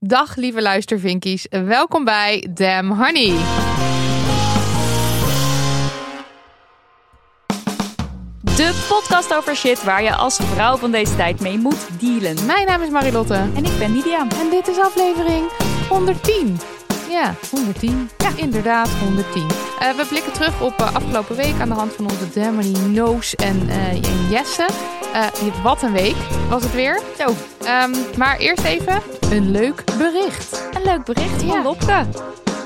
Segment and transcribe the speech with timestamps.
[0.00, 3.34] Dag lieve luistervinkies, welkom bij Damn Honey.
[8.42, 12.46] De podcast over shit waar je als vrouw van deze tijd mee moet dealen.
[12.46, 13.34] Mijn naam is Marilotte.
[13.34, 14.20] En ik ben Lydia.
[14.20, 15.50] En dit is aflevering
[15.88, 16.58] 110.
[17.08, 18.10] Ja, 110.
[18.18, 19.42] Ja, inderdaad, 110.
[19.42, 19.48] Uh,
[19.96, 23.34] we blikken terug op uh, afgelopen week aan de hand van onze Damn Honey Noos
[23.34, 24.28] en, uh, en
[25.18, 25.62] Jesse.
[25.62, 26.16] wat een week
[26.48, 27.00] was het weer.
[27.18, 27.26] Zo.
[27.28, 30.68] Um, maar eerst even een leuk bericht.
[30.74, 31.62] Een leuk bericht van ja.
[31.62, 32.06] Lopke.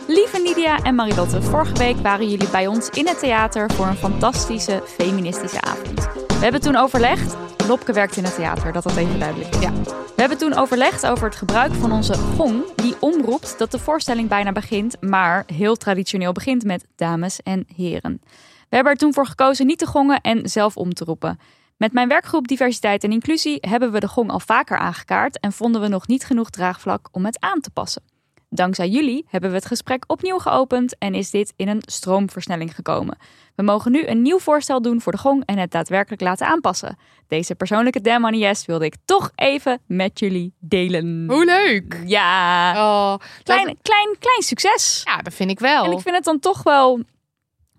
[0.06, 3.96] Lieve Nidia en Marilotte, vorige week waren jullie bij ons in het theater voor een
[3.96, 6.08] fantastische feministische avond.
[6.26, 7.36] We hebben toen overlegd.
[7.66, 9.60] Lopke werkt in het theater, dat dat even duidelijk is.
[9.60, 9.72] Ja.
[9.86, 14.28] We hebben toen overlegd over het gebruik van onze gong, die omroept dat de voorstelling
[14.28, 18.20] bijna begint, maar heel traditioneel begint met dames en heren.
[18.68, 21.38] We hebben er toen voor gekozen niet te gongen en zelf om te roepen.
[21.82, 25.80] Met mijn werkgroep Diversiteit en Inclusie hebben we de gong al vaker aangekaart en vonden
[25.80, 28.02] we nog niet genoeg draagvlak om het aan te passen.
[28.48, 33.18] Dankzij jullie hebben we het gesprek opnieuw geopend en is dit in een stroomversnelling gekomen.
[33.54, 36.96] We mogen nu een nieuw voorstel doen voor de gong en het daadwerkelijk laten aanpassen.
[37.28, 41.24] Deze persoonlijke Damn Yes wilde ik toch even met jullie delen.
[41.28, 42.02] Hoe leuk!
[42.06, 45.00] Ja, oh, klein, klein, klein succes.
[45.04, 45.84] Ja, dat vind ik wel.
[45.84, 47.00] En ik vind het dan toch wel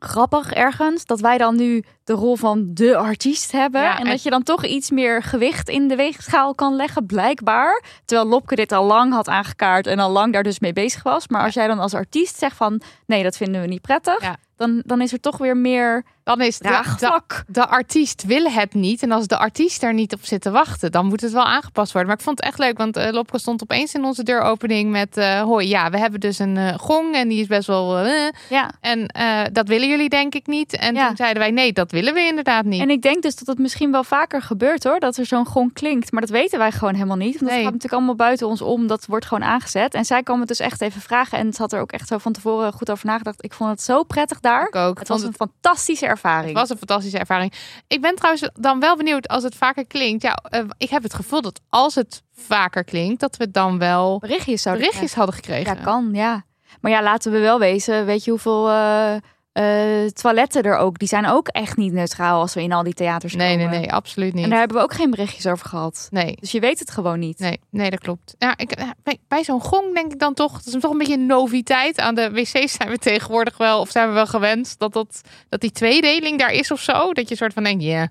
[0.03, 3.81] grappig ergens dat wij dan nu de rol van de artiest hebben.
[3.81, 7.83] Ja, en, dat je dan toch iets meer gewicht in de weegschaal kan leggen, blijkbaar.
[8.05, 11.27] Terwijl Lopke dit al lang had aangekaart en al lang daar dus mee bezig was.
[11.27, 14.21] Maar als jij dan als artiest zegt van nee, dat vinden we niet prettig.
[14.21, 14.37] Ja.
[14.57, 18.73] Dan, dan is er toch weer meer dan is de, de, de, artiest wil het
[18.73, 19.01] niet.
[19.01, 21.91] En als de artiest er niet op zit te wachten, dan moet het wel aangepast
[21.91, 22.09] worden.
[22.09, 25.17] Maar ik vond het echt leuk, want uh, Lopke stond opeens in onze deuropening met...
[25.17, 28.07] Uh, hoi, ja, we hebben dus een uh, gong en die is best wel...
[28.49, 28.71] ja.
[28.81, 29.07] En
[29.53, 30.77] dat willen jullie denk ik niet.
[30.77, 31.07] En ja.
[31.07, 32.81] toen zeiden wij, nee, dat willen we inderdaad niet.
[32.81, 35.73] En ik denk dus dat het misschien wel vaker gebeurt hoor, dat er zo'n gong
[35.73, 36.11] klinkt.
[36.11, 37.39] Maar dat weten wij gewoon helemaal niet.
[37.39, 38.87] Want dat gaat natuurlijk allemaal buiten ons om.
[38.87, 39.93] Dat wordt gewoon aangezet.
[39.93, 41.37] En zij kwam het dus echt even vragen.
[41.37, 43.43] En het had er ook echt zo van tevoren goed over nagedacht.
[43.43, 44.67] Ik vond het zo prettig daar.
[44.67, 44.99] Ik ook.
[44.99, 46.49] Het was een fantastische ervaring.
[46.49, 47.53] Het was een fantastische ervaring.
[47.87, 50.23] Ik ben trouwens dan wel benieuwd als het vaker klinkt.
[50.23, 54.19] Ja, uh, ik heb het gevoel dat als het vaker klinkt, dat we dan wel
[54.19, 55.75] berichtjes, berichtjes hadden gekregen.
[55.75, 56.43] Ja, kan, ja.
[56.81, 58.05] Maar ja, laten we wel wezen.
[58.05, 59.15] Weet je hoeveel uh,
[59.53, 60.99] uh, toiletten er ook?
[60.99, 63.69] Die zijn ook echt niet neutraal als we in al die theaters nee, komen.
[63.69, 64.43] Nee, nee, absoluut niet.
[64.43, 66.07] En daar hebben we ook geen berichtjes over gehad.
[66.11, 66.37] Nee.
[66.39, 67.39] Dus je weet het gewoon niet.
[67.39, 68.35] Nee, nee dat klopt.
[68.37, 71.13] Ja, ik, bij, bij zo'n gong denk ik dan toch, dat is toch een beetje
[71.13, 71.99] een noviteit.
[71.99, 75.61] Aan de wc's zijn we tegenwoordig wel, of zijn we wel gewend dat, dat, dat
[75.61, 77.13] die tweedeling daar is of zo.
[77.13, 78.07] Dat je soort van denkt, ja, yeah,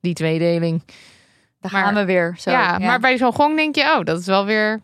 [0.00, 0.82] die tweedeling.
[1.60, 2.34] Daar maar, gaan we weer.
[2.38, 4.80] Zo, ja, ja, maar bij zo'n gong denk je, oh, dat is wel weer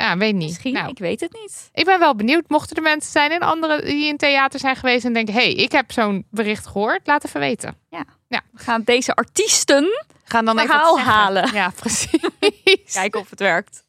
[0.00, 0.48] ja, weet niet.
[0.48, 1.70] Misschien, nou, ik weet het niet.
[1.72, 2.48] Ik ben wel benieuwd.
[2.48, 5.72] Mochten er mensen zijn in andere die in theater zijn geweest en denken: hey, ik
[5.72, 7.76] heb zo'n bericht gehoord, laat even weten.
[7.90, 8.04] Ja.
[8.28, 8.40] ja.
[8.52, 11.52] We gaan deze artiesten gaan dan even halen.
[11.52, 12.20] Ja, precies.
[12.92, 13.84] Kijken of het werkt.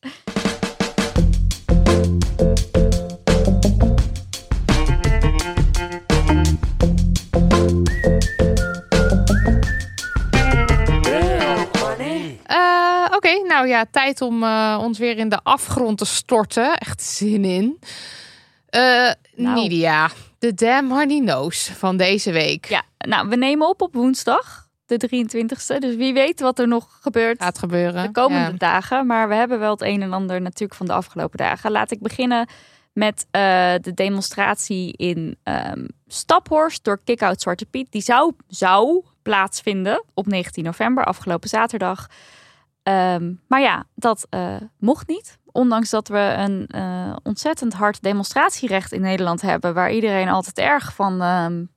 [13.36, 16.78] Nou ja, tijd om uh, ons weer in de afgrond te storten.
[16.78, 17.80] Echt zin in.
[18.76, 19.56] Uh, nou.
[19.56, 20.10] Nidia,
[20.40, 22.66] de Damn Honey Nose van deze week.
[22.66, 25.78] Ja, nou, we nemen op op woensdag, de 23e.
[25.80, 27.42] Dus wie weet wat er nog gebeurt.
[27.42, 28.04] Gaat gebeuren.
[28.04, 28.58] De komende ja.
[28.58, 29.06] dagen.
[29.06, 31.72] Maar we hebben wel het een en ander natuurlijk van de afgelopen dagen.
[31.72, 32.48] Laat ik beginnen
[32.94, 33.42] met uh,
[33.82, 37.92] de demonstratie in um, Staphorst door Kick-Out Zwarte Piet.
[37.92, 42.08] Die zou, zou plaatsvinden op 19 november, afgelopen zaterdag.
[42.88, 45.40] Ehm, maar ja, dat uh, mocht niet.
[45.46, 50.94] Ondanks dat we een uh, ontzettend hard demonstratierecht in Nederland hebben, waar iedereen altijd erg
[50.94, 51.70] van um,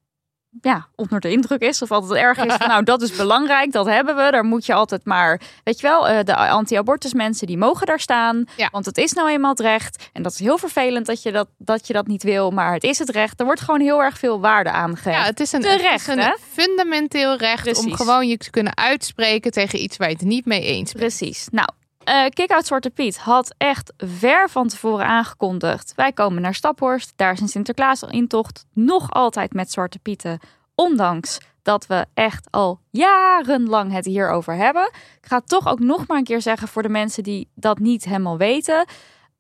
[0.61, 1.83] ja, onder de indruk is.
[1.83, 4.31] Of altijd erg is van, nou, dat is belangrijk, dat hebben we.
[4.31, 8.01] Daar moet je altijd maar, weet je wel, uh, de anti-abortus mensen, die mogen daar
[8.01, 8.45] staan.
[8.57, 8.69] Ja.
[8.73, 10.09] Want het is nou eenmaal het recht.
[10.13, 12.85] En dat is heel vervelend dat je dat, dat je dat niet wil, maar het
[12.85, 13.41] is het recht.
[13.41, 15.13] Er wordt gewoon heel erg veel waarde aangegeven.
[15.13, 16.35] Ja, het is een, Terecht, het is een hè?
[16.51, 20.63] fundamenteel recht om gewoon je te kunnen uitspreken tegen iets waar je het niet mee
[20.63, 21.05] eens bent.
[21.05, 21.49] Precies.
[21.51, 21.69] Nou,
[22.05, 25.93] eh Kick-Out Zwarte Piet had echt ver van tevoren aangekondigd.
[25.97, 27.13] Wij komen naar Staphorst.
[27.17, 28.67] Daar is een Sinterklaas-intocht.
[28.73, 30.39] Nog altijd met Zwarte Pieten.
[30.75, 34.91] Ondanks dat we echt al jarenlang het hierover hebben.
[34.93, 37.79] Ik ga het toch ook nog maar een keer zeggen voor de mensen die dat
[37.79, 38.85] niet helemaal weten.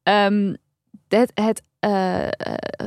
[0.02, 0.54] Ehm,
[1.08, 2.32] het het eh, eh,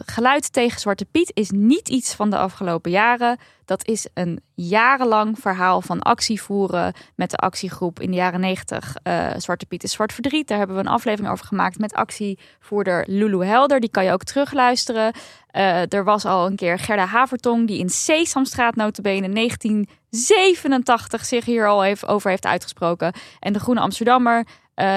[0.05, 3.37] geluid tegen Zwarte Piet is niet iets van de afgelopen jaren.
[3.65, 8.95] Dat is een jarenlang verhaal van actie voeren met de actiegroep in de jaren 90.
[9.03, 10.47] eh, Zwarte Piet is Zwart Verdriet.
[10.47, 13.79] Daar hebben we een aflevering over gemaakt met actievoerder Lulu Helder.
[13.79, 15.13] Die kan je ook terugluisteren.
[15.47, 21.67] Eh, er was al een keer Gerda Havertong die in Sesamstraat notabene 1987 zich hier
[21.67, 23.13] al heeft, over heeft uitgesproken.
[23.39, 24.47] En de Groene Amsterdammer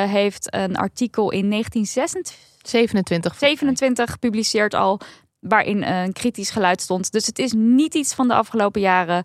[0.09, 3.35] heeft een artikel in 1926 27.
[3.35, 5.01] 27 gepubliceerd al,
[5.39, 7.13] waarin een kritisch geluid stond.
[7.13, 9.25] Dus het is niet iets van de afgelopen jaren.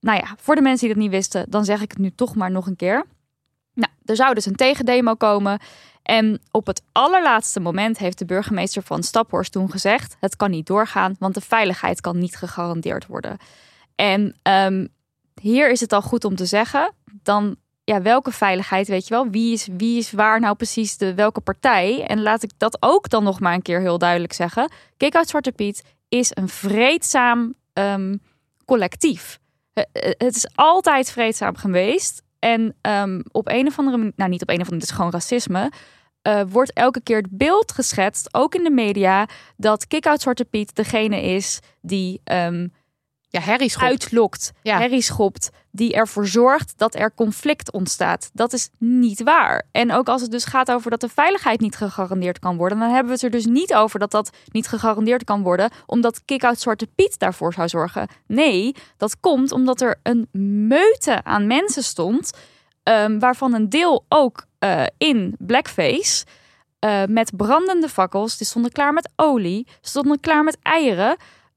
[0.00, 2.34] Nou ja, voor de mensen die dat niet wisten, dan zeg ik het nu toch
[2.34, 3.04] maar nog een keer.
[3.74, 5.60] Nou, er zou dus een tegendemo komen.
[6.02, 10.66] En op het allerlaatste moment heeft de burgemeester van Staphorst toen gezegd: het kan niet
[10.66, 13.36] doorgaan, want de veiligheid kan niet gegarandeerd worden.
[13.94, 14.86] En ehm,
[15.40, 16.92] hier is het al goed om te zeggen,
[17.22, 17.56] dan
[17.86, 19.28] ja, welke veiligheid, weet je wel?
[19.30, 22.04] Wie is, wie is waar nou precies de welke partij?
[22.06, 24.70] En laat ik dat ook dan nog maar een keer heel duidelijk zeggen.
[24.96, 28.16] Kick-Out Zwarte Piet is een vreedzaam ehm,
[28.64, 29.38] collectief.
[29.72, 32.22] Eh, eh, Het is altijd vreedzaam geweest.
[32.38, 34.96] En ehm, op een of andere manier, nou niet op een of andere, het is
[34.96, 35.70] gewoon racisme.
[36.22, 40.74] eh, wordt elke keer het beeld geschetst, ook in de media, dat Kick-Out Zwarte Piet
[40.74, 42.68] degene is die ehm,
[43.38, 43.82] Ja, Harry Schop.
[43.82, 44.78] uitlokt, Ja.
[44.78, 48.30] herrie schopt, die ervoor zorgt dat er conflict ontstaat.
[48.32, 49.62] Dat is niet waar.
[49.72, 52.88] En ook als het dus gaat over dat de veiligheid niet gegarandeerd kan worden, dan
[52.88, 56.60] hebben we het er dus niet over dat dat niet gegarandeerd kan worden, omdat Kick-Out
[56.60, 58.08] Zwarte Piet daarvoor zou zorgen.
[58.26, 60.28] Nee, dat komt omdat er een
[60.68, 62.30] meute aan mensen stond,
[62.82, 66.24] ehm, waarvan een deel ook eh, in blackface.
[66.78, 68.36] eh, met brandende fakkels.
[68.36, 69.66] Die stonden klaar met olie.
[69.80, 71.16] Stonden klaar met eieren.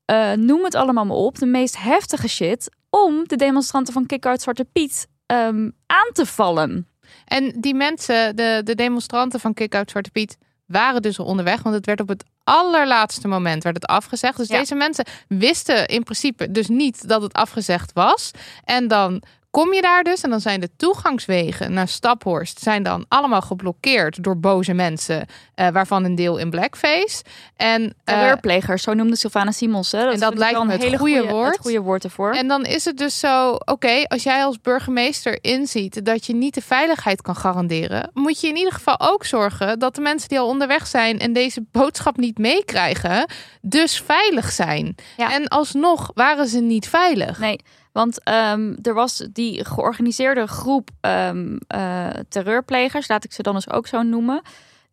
[0.09, 1.37] Eh, noem het allemaal maar op.
[1.39, 2.69] De meest heftige shit.
[2.89, 6.87] Om de demonstranten van Kick-Out Zwarte Piet ehm, aan te vallen.
[7.25, 11.61] En die mensen, de, de demonstranten van Kick-Out Zwarte Piet, waren dus al onderweg.
[11.61, 14.37] Want het werd op het allerlaatste moment werd het afgezegd.
[14.37, 14.57] Dus Ja.
[14.59, 18.31] deze mensen wisten in principe dus niet dat het afgezegd was.
[18.63, 23.05] En dan kom je daar dus en dan zijn de toegangswegen naar Staphorst zijn dan
[23.07, 25.25] allemaal geblokkeerd door boze mensen,
[25.55, 27.23] eh, waarvan een deel in blackface.
[27.55, 29.91] En eh, Terreurplegers, zo noemde Sylvana Simons.
[29.91, 30.03] Hè?
[30.03, 31.51] Dat En dat lijkt wel me een het hele goede woord.
[31.51, 32.31] Het goede woord ervoor.
[32.33, 36.53] En dan is het dus zo, oké, als jij als burgemeester inziet dat je niet
[36.53, 40.39] de veiligheid kan garanderen, moet je in ieder geval ook zorgen dat de mensen die
[40.39, 43.29] al onderweg zijn en deze boodschap niet meekrijgen,
[43.61, 44.95] dus veilig zijn.
[45.17, 45.33] Ja.
[45.33, 47.39] En alsnog waren ze niet veilig.
[47.39, 47.59] Nee,
[47.99, 53.69] want ehm, er was die georganiseerde groep ehm, eh, terreurplegers, laat ik ze dan eens
[53.69, 54.41] ook zo noemen.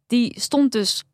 [0.07, 1.05] Die stond dus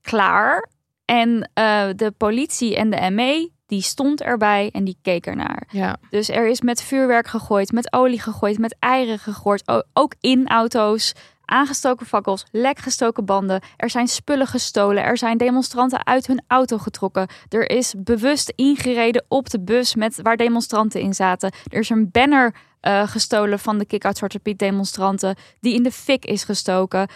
[0.00, 0.70] klaar.
[1.04, 5.68] En eh, de politie en de ME, die stond erbij en die keek ernaar.
[5.70, 5.96] Ja.
[6.10, 9.62] Dus er is met vuurwerk gegooid, met olie gegooid, met eieren gegooid.
[9.92, 11.12] Ook in auto's.
[11.52, 13.60] Aangestoken fakkels, lekgestoken banden.
[13.76, 15.02] Er zijn spullen gestolen.
[15.02, 17.28] Er zijn demonstranten uit hun auto getrokken.
[17.48, 21.52] Er is bewust ingereden op de bus met waar demonstranten in zaten.
[21.70, 25.36] Er is een banner eh, gestolen van de Kick-Out Zwarte Piet demonstranten.
[25.60, 27.08] Die in de fik is gestoken.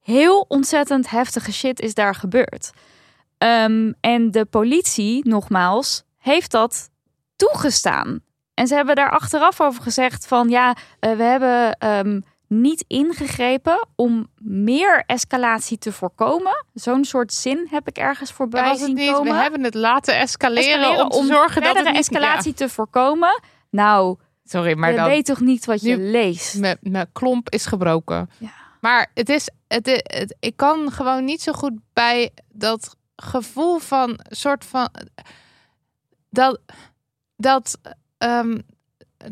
[0.00, 2.70] Heel ontzettend heftige shit is daar gebeurd.
[3.38, 6.90] Ehm, en de politie, nogmaals, heeft dat
[7.36, 8.20] toegestaan.
[8.54, 13.88] En ze hebben daar achteraf over gezegd van ja, eh, we hebben ehm, niet ingegrepen
[13.94, 16.64] om meer escalatie te voorkomen.
[16.74, 19.34] Zo'n soort zin heb ik ergens voorbij was het zien niet, komen.
[19.34, 21.96] we hebben het laten escaleren, Escaleren om te zorgen dat het niet...
[21.96, 23.42] escalatie te voorkomen.
[23.70, 25.08] Nou, sorry, maar je dan...
[25.08, 26.58] weet toch niet wat je Nu- leest.
[26.80, 28.30] Mijn, klomp is gebroken.
[28.38, 28.50] Ja.
[28.80, 34.20] Maar het is, het, het, ik kan gewoon niet zo goed bij dat gevoel van
[34.28, 34.90] soort van
[36.30, 36.60] dat
[37.36, 37.78] dat
[38.18, 38.58] ehm,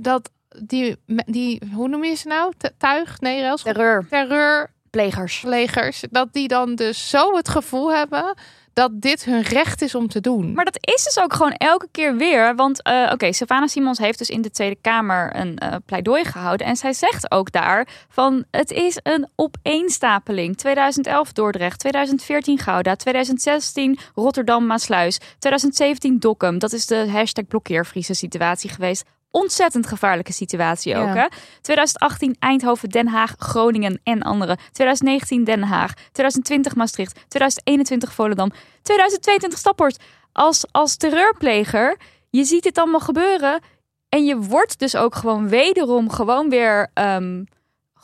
[0.01, 0.31] dat
[0.63, 0.97] die
[1.27, 6.05] die hoe noem je ze nou tuig nee rails Terreur, terreurplegers plegers.
[6.11, 8.35] dat die dan dus zo het gevoel hebben
[8.77, 10.53] dat dit hun recht is om te doen.
[10.53, 12.55] Maar dat is dus ook gewoon elke keer weer.
[12.55, 16.67] Want uh, oké, Savannah Simons heeft dus in de Tweede Kamer een uh, pleidooi gehouden.
[16.67, 20.57] En zij zegt ook daar van het is een opeenstapeling.
[20.57, 26.59] 2011 Dordrecht, 2014 Gouda, 2016 Rotterdam Maasluis, 2017 Dokkum.
[26.59, 31.15] Dat is de hashtag blokkeervriezen situatie geweest ontzettend gevaarlijke situatie ook.
[31.15, 31.27] Hè?
[31.61, 34.57] 2018 Eindhoven, Den Haag, Groningen en andere.
[34.73, 35.93] 2019 Den Haag.
[35.95, 37.15] 2020 Maastricht.
[37.29, 38.53] 2021 Volendam.
[38.83, 40.03] 2022 Staphorst.
[40.33, 41.97] Als, als terreurpleger,
[42.31, 43.61] je ziet dit allemaal gebeuren.
[44.09, 47.47] En je wordt dus ook gewoon wederom gewoon weer um,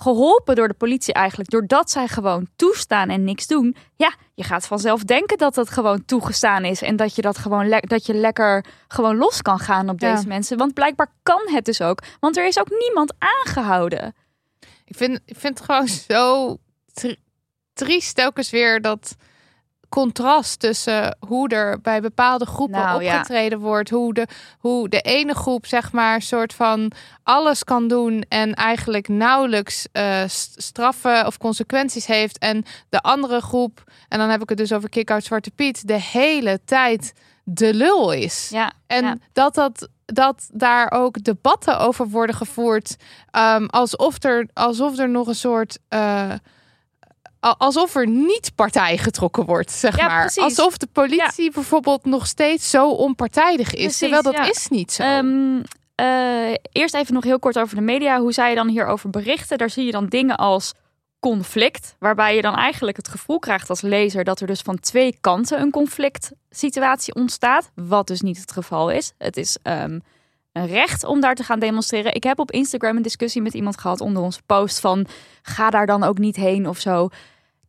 [0.02, 1.50] geholpen door de politie eigenlijk.
[1.50, 3.76] Doordat zij gewoon toestaan en niks doen.
[3.97, 6.82] Ja, je gaat vanzelf denken dat dat gewoon toegestaan is.
[6.82, 10.59] En dat je dat gewoon dat je lekker gewoon los kan gaan op deze mensen.
[10.59, 12.02] Want blijkbaar kan het dus ook.
[12.21, 14.14] Want er is ook niemand aangehouden.
[14.85, 16.56] Ik vind, ik vind het gewoon zo
[17.73, 19.16] triest telkens weer dat
[19.92, 23.90] contrast tussen hoe er bij bepaalde groepen nou, opgetreden wordt.
[23.90, 24.26] Hoe de,
[24.58, 30.22] hoe de ene groep, zeg maar, soort van alles kan doen en eigenlijk nauwelijks uh,
[30.56, 32.38] straffen of consequenties heeft.
[32.38, 36.00] En de andere groep, en dan heb ik het dus over Kick-Out Zwarte Piet, de
[36.00, 37.12] hele tijd
[37.44, 38.49] de lul is.
[38.50, 42.96] Ja, en dat dat dat daar ook debatten over worden gevoerd.
[43.37, 45.78] Um, alsof, er, alsof er nog een soort.
[45.88, 46.32] Uh,
[47.42, 50.32] alsof er niet partij getrokken wordt, zeg maar.
[50.37, 53.99] Alsof de politie bijvoorbeeld nog steeds zo onpartijdig is.
[53.99, 55.02] terwijl dat is niet zo.
[55.02, 55.62] Um,
[56.72, 58.20] eerst even nog heel kort over de media.
[58.20, 59.58] Hoe zij dan hierover berichten?
[59.58, 60.72] Daar zie je dan dingen als
[61.20, 61.96] conflict.
[61.99, 65.61] Waarbij je dan eigenlijk het gevoel krijgt als lezer dat er dus van twee kanten
[65.61, 67.70] een conflict situatie ontstaat.
[67.75, 69.12] Wat dus niet het geval is.
[69.18, 70.02] Het is um,
[70.52, 72.14] een recht om daar te gaan demonstreren.
[72.14, 75.06] Ik heb op Instagram een discussie met iemand gehad onder onze post van
[75.42, 77.08] ga daar dan ook niet heen of zo.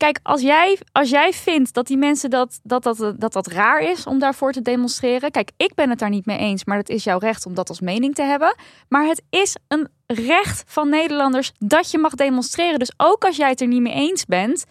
[0.03, 3.81] Kijk, als jij, als jij vindt dat die mensen dat dat, dat, dat dat raar
[3.81, 5.31] is om daarvoor te demonstreren.
[5.31, 7.69] Kijk, ik ben het daar niet mee eens, maar het is jouw recht om dat
[7.69, 8.55] als mening te hebben.
[8.89, 12.79] Maar het is een recht van Nederlanders dat je mag demonstreren.
[12.79, 14.65] Dus ook als jij het er niet mee eens bent,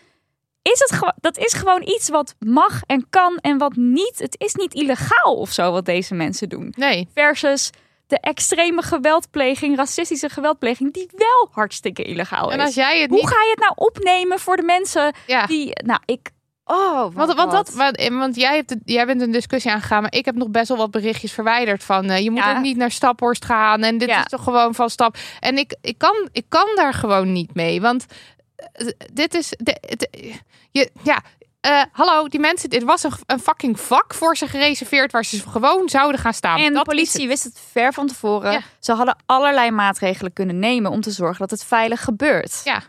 [0.62, 4.18] is het dat is gewoon iets wat mag en kan en wat niet.
[4.18, 6.74] Het is niet illegaal of zo wat deze mensen doen.
[6.76, 7.08] Nee.
[7.14, 7.70] Versus
[8.12, 12.54] de extreme geweldpleging, racistische geweldpleging, die wel hartstikke illegaal is.
[12.54, 15.46] En als jij het Hoe ga je het nou opnemen voor de mensen ja.
[15.46, 16.30] die, nou, ik,
[16.64, 20.24] Oh, want, want, dat, want, want jij, hebt, jij bent een discussie aangegaan, maar ik
[20.24, 23.44] heb nog best wel wat berichtjes verwijderd van uh, je moet ook niet naar Staphorst
[23.44, 25.16] gaan en dit is toch gewoon van stap.
[25.40, 28.06] En ik, ik, kan, ik kan daar gewoon niet mee, want
[28.76, 30.34] uh, dit is de, de,
[30.70, 31.22] je, ja,
[31.66, 35.40] uh, hallo, die mensen, dit was een, een, fucking vak voor ze gereserveerd waar ze
[35.50, 36.58] gewoon zouden gaan staan.
[36.58, 38.64] En de politie wist het ver van tevoren.
[38.80, 42.60] Ze hadden allerlei maatregelen kunnen nemen om te zorgen dat het veilig gebeurt.
[42.64, 42.82] Ja.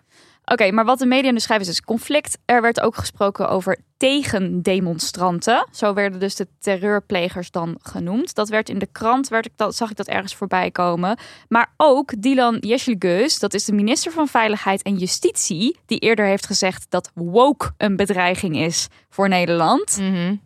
[0.45, 2.37] Oké, maar wat de media nu schrijven is dus conflict.
[2.45, 5.67] Er werd ook gesproken over tegendemonstranten.
[5.71, 8.35] Zo werden dus de terreurplegers dan genoemd.
[8.35, 11.17] Dat werd in de krant, werd ik dat, zag ik dat ergens voorbij komen.
[11.47, 15.77] Maar ook Dylan Yeşilgöz, dat is de minister van Veiligheid en Justitie...
[15.85, 19.97] die eerder heeft gezegd dat woke een bedreiging is voor Nederland.
[19.99, 20.41] Mm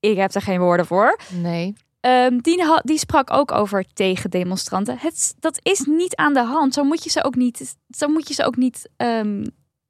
[0.00, 1.18] Ik heb er geen woorden voor.
[1.28, 1.74] Nee.
[2.06, 4.98] Um, die, die, sprak ook over tegendemonstranten.
[4.98, 6.74] Het, dat is niet aan de hand.
[6.74, 9.44] Zo moet je ze ook niet, zo moet je ze ook niet um,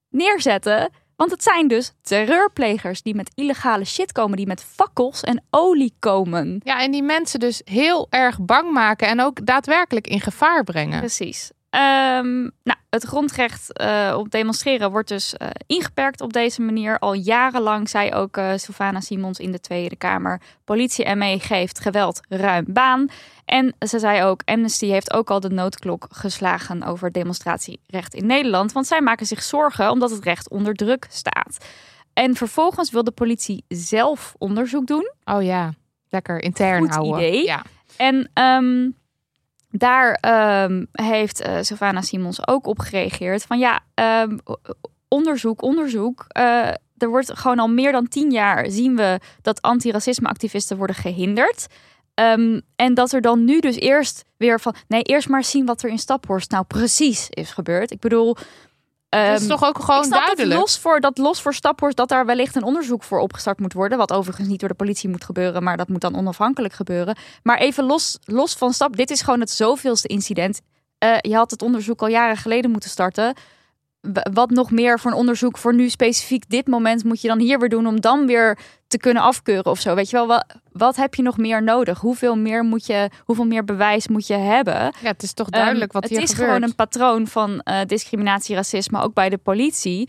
[0.09, 0.90] neerzetten.
[1.16, 5.95] Want het zijn dus terreurplegers die met illegale shit komen, die met fakkels en olie
[5.99, 6.61] komen.
[6.64, 10.99] Ja, en die mensen dus heel erg bang maken en ook daadwerkelijk in gevaar brengen.
[10.99, 11.50] Precies.
[11.75, 16.99] Um, nou, het grondrecht uh, op demonstreren wordt dus uh, ingeperkt op deze manier.
[16.99, 22.21] Al jarenlang zei ook uh, Sylvana Simons in de Tweede Kamer: politie ME geeft geweld
[22.29, 23.09] ruim baan.
[23.45, 28.73] En ze zei ook: Amnesty heeft ook al de noodklok geslagen over demonstratierecht in Nederland.
[28.73, 31.67] Want zij maken zich zorgen omdat het recht onder druk staat.
[32.12, 35.12] En vervolgens wil de politie zelf onderzoek doen.
[35.25, 35.73] Oh ja,
[36.09, 37.17] lekker intern Goed houden.
[37.17, 37.45] idee.
[37.45, 37.62] Ja.
[37.97, 39.00] En um,
[39.73, 40.19] daar
[40.64, 43.43] um, heeft uh, Simons ook op gereageerd.
[43.43, 43.81] Van ja,
[44.23, 44.38] um,
[45.09, 46.26] onderzoek, onderzoek.
[46.37, 51.67] Uh, er wordt gewoon al meer dan tien jaar zien we dat antiracisme-activisten worden gehinderd.
[52.14, 54.75] Um, en dat er dan nu dus eerst weer van...
[54.88, 57.91] Nee, eerst maar zien wat er in Staphorst nou precies is gebeurd.
[57.91, 58.37] Ik bedoel,
[59.19, 60.61] dat is ehm, toch ook gewoon duidelijk.
[60.61, 63.99] Los voor, dat los voor Staphorst dat daar wellicht een onderzoek voor opgestart moet worden.
[63.99, 67.16] Wat overigens niet door de politie moet gebeuren, maar dat moet dan onafhankelijk gebeuren.
[67.42, 70.61] Maar even los, los van Stap, dit is gewoon het zoveelste incident.
[71.04, 73.35] Uh, je had het onderzoek al jaren geleden moeten starten
[74.32, 77.59] wat nog meer voor een onderzoek voor nu specifiek dit moment moet je dan hier
[77.59, 79.94] weer doen om dan weer te kunnen afkeuren of zo.
[79.94, 81.99] Weet je wel, wat, wat heb je nog meer nodig?
[81.99, 84.75] Hoeveel meer moet je, hoeveel meer bewijs moet je hebben?
[84.75, 86.30] Ja, het is toch duidelijk um, wat hier gebeurt.
[86.30, 90.09] Het is gewoon een patroon van uh, discriminatie, racisme, ook bij de politie.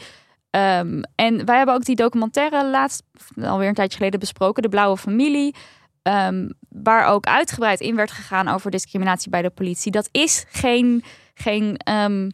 [0.50, 3.04] Ehm, en wij hebben ook die documentaire laatst,
[3.42, 5.56] alweer een tijdje geleden besproken, De Blauwe Familie.
[6.02, 9.92] Ehm, waar ook uitgebreid in werd gegaan over discriminatie bij de politie.
[9.92, 12.30] Dat is geen, geen ehm,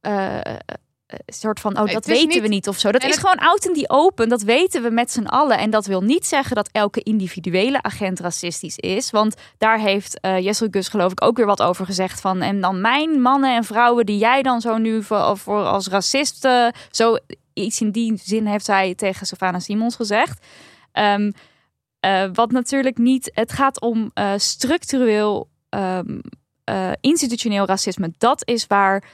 [0.00, 0.40] eh,
[1.26, 2.92] soort van, oh, Nee, dat weten niet- we niet of zo.
[2.92, 4.28] Dat en is het- gewoon out in die open.
[4.28, 5.58] Dat weten we met z'n allen.
[5.58, 9.10] En dat wil niet zeggen dat elke individuele agent racistisch is.
[9.10, 12.20] Want daar heeft eh Jessel Gus geloof ik ook weer wat over gezegd.
[12.20, 15.88] Van, en dan mijn mannen en vrouwen die jij dan zo nu voor, voor als
[15.88, 16.44] racist...
[16.44, 17.16] eh, zo
[17.52, 20.46] iets in die zin heeft zij tegen Savannah Simons gezegd.
[20.92, 21.30] Ehm,
[22.00, 23.30] eh, wat natuurlijk niet...
[23.34, 26.18] Het gaat om eh, structureel, ehm,
[26.64, 28.12] eh, institutioneel racisme.
[28.18, 29.12] Dat is waar eh eh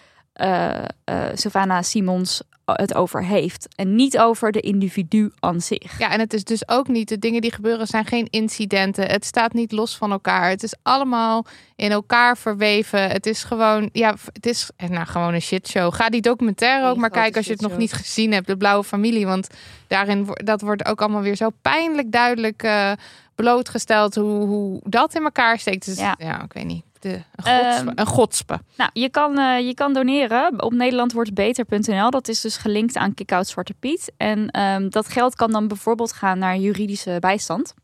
[1.35, 2.43] Savannah Simons
[2.77, 3.69] het over heeft.
[3.75, 5.99] En niet over de individu aan zich.
[5.99, 9.07] Ja, en het is dus ook niet, de dingen die gebeuren zijn geen incidenten.
[9.07, 10.49] Het staat niet los van elkaar.
[10.49, 11.47] Het is allemaal
[11.77, 13.11] in elkaar verweven.
[13.11, 15.95] Het is gewoon, ja, het is eh, nou, gewoon een shitshow.
[15.95, 18.47] Ga die documentaire ook maar kijken als je het nog niet gezien hebt.
[18.47, 19.27] De Blauwe Familie.
[19.27, 19.49] Want
[19.87, 22.93] daarin dat wordt ook allemaal weer zo pijnlijk duidelijk eh,
[23.35, 25.85] blootgesteld hoe, hoe dat in elkaar steekt.
[25.85, 26.15] Dus, ja.
[26.19, 26.43] Ja.
[26.43, 26.85] ik weet niet.
[27.01, 28.61] De, een, godspe, Ehm, een godspe.
[28.77, 32.11] Nou, je kan, eh, je kan doneren op nederlandwordbeter.nl.
[32.11, 34.13] Dat is dus gelinkt aan Kickout Zwarte Piet.
[34.17, 37.75] En ehm, dat geld kan dan bijvoorbeeld gaan naar juridische bijstand.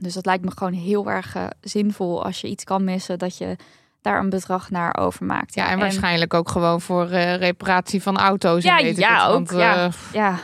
[0.00, 3.38] Dus dat lijkt me gewoon heel erg eh, zinvol als je iets kan missen, dat
[3.38, 3.56] je
[4.02, 5.54] daar een bedrag naar overmaakt.
[5.54, 8.64] Ja, en waarschijnlijk ook gewoon voor eh, reparatie van auto's.
[8.64, 9.90] en Ja, weet ik ja, het, ook, want, ja.
[10.12, 10.38] Ja,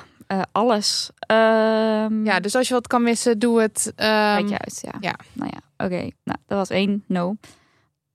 [0.52, 1.10] alles.
[1.18, 3.92] Ehm ja, dus als je wat kan missen, doe het.
[3.96, 4.92] Kijk je uit, ja.
[5.00, 5.14] ja.
[5.32, 6.10] Nou ja, oké.
[6.24, 7.36] Nou, dat was één no.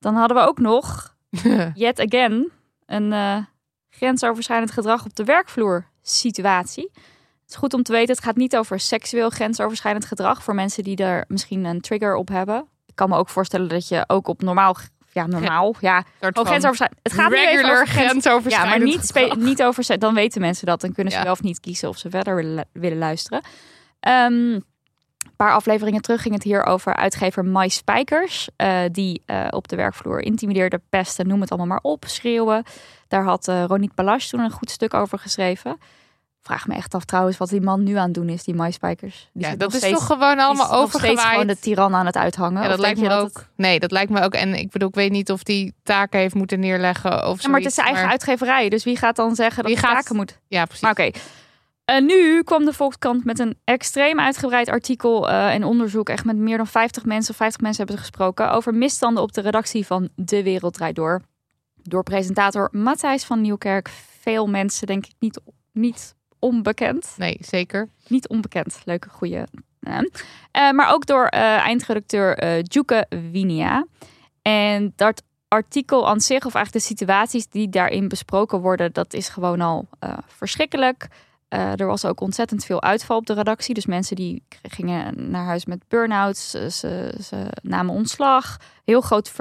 [0.06, 1.16] Dan hadden we ook nog,
[1.74, 2.52] yet again,
[2.86, 3.38] een eh,
[3.90, 6.90] grensoverschrijdend gedrag op de werkvloer situatie.
[6.94, 10.84] Het is goed om te weten, het gaat niet over seksueel grensoverschrijdend gedrag voor mensen
[10.84, 12.68] die er misschien een trigger op hebben.
[12.86, 14.76] Ik kan me ook voorstellen dat je ook op normaal,
[15.12, 17.00] ja normaal, ja, oh, grensoverschrijdend.
[17.04, 20.00] Het gaat regular over grens- ja, grensoverschrijdend maar niet, spe- niet over.
[20.00, 20.82] Dan weten mensen dat.
[20.82, 21.24] Dan kunnen ze Ja.
[21.24, 23.42] wel of niet kiezen of ze verder willen, lu- willen luisteren.
[24.00, 24.60] Ehm,
[25.36, 28.50] paar afleveringen terug ging het hier over uitgever Mai Spijkers.
[28.56, 32.64] eh, die eh, op de werkvloer intimideerde, pesten, noem het allemaal maar op, schreeuwen.
[33.08, 35.78] Daar had Ronit Balash toen een goed stuk over geschreven.
[36.42, 38.72] Vraag me echt af trouwens wat die man nu aan het doen is, die Mai
[38.72, 39.30] Spijkers.
[39.34, 41.62] Die Ja, dat nog is steeds- toch gewoon allemaal nog steeds gewoon de overgewaaid.
[41.62, 42.62] tiran aan het uithangen.
[42.64, 43.34] Ja, dat lijkt me je ook.
[43.38, 44.34] het- Nee, dat lijkt me ook.
[44.34, 47.60] En ik bedoel, ik weet niet of die taken heeft moeten neerleggen of Ja, maar
[47.60, 48.70] het is zijn eigen maar- uitgeverij.
[48.70, 50.40] Dus wie gaat dan zeggen dat Wie hij gaat- taken moet?
[50.48, 50.82] Ja, precies.
[50.84, 51.10] Maar oké.
[51.86, 56.10] Eh, nu kwam de Volkskrant met een extreem uitgebreid artikel eh, en onderzoek.
[56.10, 58.52] Echt met meer dan 50 mensen, 50 mensen hebben ze gesproken.
[58.52, 61.22] Over misstanden op de redactie van De Wereld Draait Door.
[61.82, 63.90] Door presentator Matthijs van Nieuwkerk.
[64.20, 65.40] Veel mensen, denk ik, niet,
[65.72, 67.14] niet onbekend.
[67.18, 67.90] Nee, zeker.
[68.08, 68.82] Niet onbekend.
[68.86, 69.48] Leuke, goede
[69.80, 70.10] naam.
[70.52, 73.86] Eh, maar ook door eh, eindredacteur eh Djoeke Winia.
[74.42, 79.30] En dat artikel aan zich, of eigenlijk de situaties die daarin besproken worden, dat is
[79.30, 81.08] gewoon al eh, verschrikkelijk.
[81.56, 83.74] Eh, er was ook ontzettend veel uitval op de redactie.
[83.74, 86.50] Dus mensen die gingen naar huis met burn-outs.
[86.50, 88.58] Ze, ze, ze namen ontslag.
[88.84, 89.32] Heel groot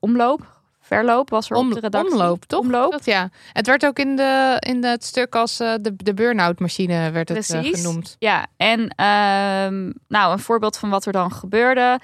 [0.00, 0.60] omloop.
[0.80, 2.12] Verloop was er op de redactie.
[2.12, 2.60] omloop, toch?
[2.60, 2.90] Omloop.
[2.90, 3.30] Dat, ja.
[3.52, 7.28] Het werd ook in, de, in het stuk als eh, de, de burn-out machine werd
[7.28, 7.80] het eh, Precies.
[7.80, 8.16] genoemd.
[8.18, 12.00] Ja, en ehm, nou, een voorbeeld van wat er dan gebeurde.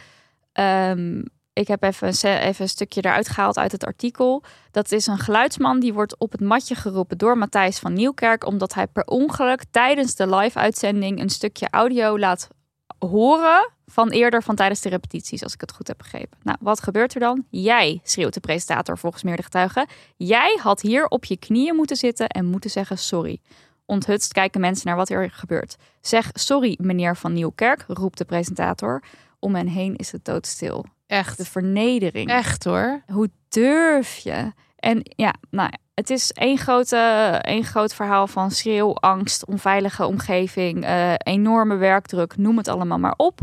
[0.52, 1.22] Ehm,
[1.58, 4.42] ik heb even een, even een stukje eruit gehaald uit het artikel.
[4.70, 8.46] Dat is een geluidsman die wordt op het matje geroepen door Matthijs van Nieuwkerk.
[8.46, 12.48] Omdat hij per ongeluk tijdens de live-uitzending een stukje audio laat
[12.98, 16.38] horen van eerder van tijdens de repetities, als ik het goed heb begrepen.
[16.42, 17.44] Nou, wat gebeurt er dan?
[17.50, 19.86] Jij, schreeuwt de presentator volgens meerdere getuigen.
[20.16, 23.40] Jij had hier op je knieën moeten zitten en moeten zeggen sorry.
[23.86, 25.76] Onthutst kijken mensen naar wat er gebeurt.
[26.00, 29.02] Zeg sorry, meneer Van Nieuwkerk, roept de presentator.
[29.38, 30.84] Om hen heen is het doodstil.
[31.08, 31.36] Echt.
[31.36, 32.30] De vernedering.
[32.30, 33.02] Echt hoor.
[33.06, 34.52] Hoe durf je?
[34.76, 36.96] En ja, nou, het is één, grote,
[37.40, 43.14] één groot verhaal van schreeuw, angst, onveilige omgeving, eh, enorme werkdruk, noem het allemaal maar
[43.16, 43.40] op.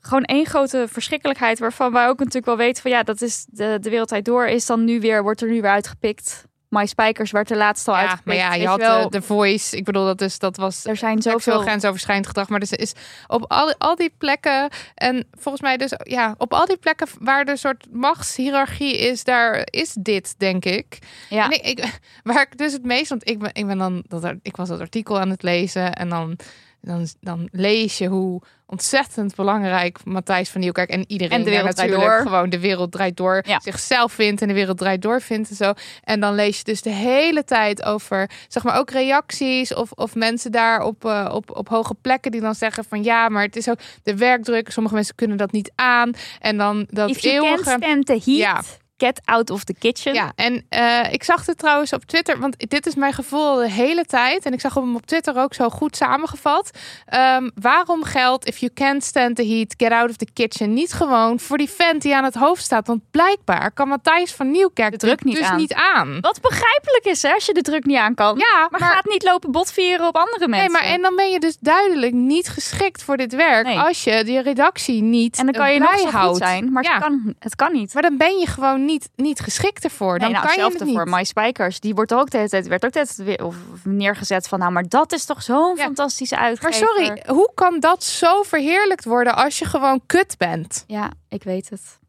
[0.00, 3.78] Gewoon één grote verschrikkelijkheid waarvan wij ook natuurlijk wel weten van ja, dat is de,
[3.80, 6.46] de wereldtijd door is dan nu weer, wordt er nu weer uitgepikt.
[6.72, 8.26] My Spijkers werd er laatst al Ja, uitgepikt.
[8.26, 8.98] maar ja, je had wel.
[9.00, 9.76] eh, de voice.
[9.76, 12.48] Ik bedoel, dat, is, dat was er zijn zoveel grensoverschrijdend gedrag.
[12.48, 12.92] Maar er is
[13.26, 14.68] op al, al die plekken.
[14.94, 19.62] En volgens mij dus ja, op al die plekken waar een soort machtshierarchie is, daar
[19.70, 20.98] is dit, denk ik.
[21.28, 21.44] Ja.
[21.44, 24.34] En ik, ik- waar ik dus het meest, want ik ben, ik ben dan dat
[24.42, 26.36] ik was dat artikel aan het lezen en dan,
[26.82, 31.74] dan, dan lees je hoe ontzettend belangrijk Matthijs van Nieuwkerk en iedereen En de wereld
[31.74, 32.26] draait natuurlijk door.
[32.32, 33.60] gewoon de wereld draait door Ja.
[33.60, 35.72] zichzelf vindt en de wereld draait door vindt en zo.
[36.04, 40.14] En dan lees je dus de hele tijd over, zeg maar ook reacties of, of
[40.14, 43.56] mensen daar op, eh, op, op hoge plekken die dan zeggen van ja, maar het
[43.56, 44.70] is ook de werkdruk.
[44.70, 47.76] Sommige mensen kunnen dat niet aan en dan dat If you eeuwige.
[47.78, 48.62] stand the heat, Ja.
[49.06, 50.14] Get out of the kitchen.
[50.14, 53.70] Ja, en eh, ik zag het trouwens op Twitter, want dit is mijn gevoel de
[53.70, 54.44] hele tijd.
[54.44, 56.70] En ik zag hem op Twitter ook zo goed samengevat.
[57.06, 60.92] Ehm, waarom geldt if you can't stand the heat, get out of the kitchen niet
[60.92, 62.86] gewoon voor die vent die aan het hoofd staat?
[62.86, 65.56] Want blijkbaar kan Matthijs van Nieuwkerk De druk niet dus aan.
[65.56, 66.20] niet aan.
[66.20, 68.38] Wat begrijpelijk is, hè, als je de druk niet aan kan.
[68.38, 70.72] Ja, maar, maar- gaat niet lopen botvieren op andere Nee, mensen.
[70.72, 73.78] maar en dan ben je dus duidelijk niet geschikt voor dit werk Nee.
[73.78, 76.36] als je die redactie niet En dan kan je eh, nog blij zo goed houdt.
[76.38, 76.92] zijn, maar Ja.
[76.94, 77.94] het, kan, het kan niet.
[77.94, 80.18] Maar dan ben je gewoon niet, niet geschikt ervoor.
[80.18, 80.94] Dan Nee, nou, kan je het niet.
[80.94, 81.80] voor My Spijkers.
[81.80, 84.58] Die wordt ook de hele tijd, werd ook de tijd weer of neergezet van...
[84.58, 85.82] nou, maar dat is toch zo'n Ja.
[85.84, 86.74] fantastische Maar uitgever.
[86.74, 90.84] sorry, hoe kan dat zo verheerlijkt worden als je gewoon kut bent?
[90.86, 92.00] Ja, ik weet het.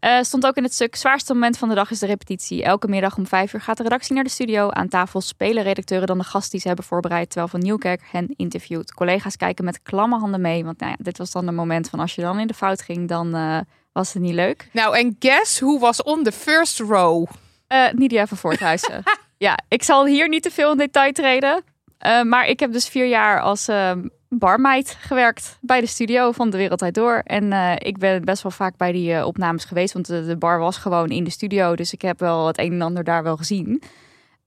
[0.00, 0.96] Eh, stond ook in het stuk.
[0.96, 2.62] Zwaarste moment van de dag is de repetitie.
[2.64, 4.70] Elke middag om vijf uur gaat de redactie naar de studio.
[4.70, 7.26] Aan tafel spelen redacteuren dan de gast die ze hebben voorbereid.
[7.28, 8.94] Terwijl Van Nieuwkerk hen interviewt.
[8.94, 10.64] Collega's kijken met klamme handen mee.
[10.64, 12.82] Want nou ja, dit was dan een moment van als je dan in de fout
[12.82, 13.58] ging, dan eh,
[13.92, 14.68] was het niet leuk.
[14.72, 17.26] Nou, en guess who was on the first row?
[17.66, 19.02] Eh Nidia van Voorthuizen.
[19.46, 21.64] ja, ik zal hier niet te veel in detail treden.
[21.98, 23.92] Eh, maar ik heb dus vier jaar als eh,
[24.28, 27.22] barmeid gewerkt bij de studio van De Wereldtijd Door.
[27.24, 30.58] En eh, ik ben best wel vaak bij die opnames geweest, want de, de bar
[30.58, 31.76] was gewoon in de studio.
[31.76, 33.82] Dus ik heb wel het een en ander daar wel gezien.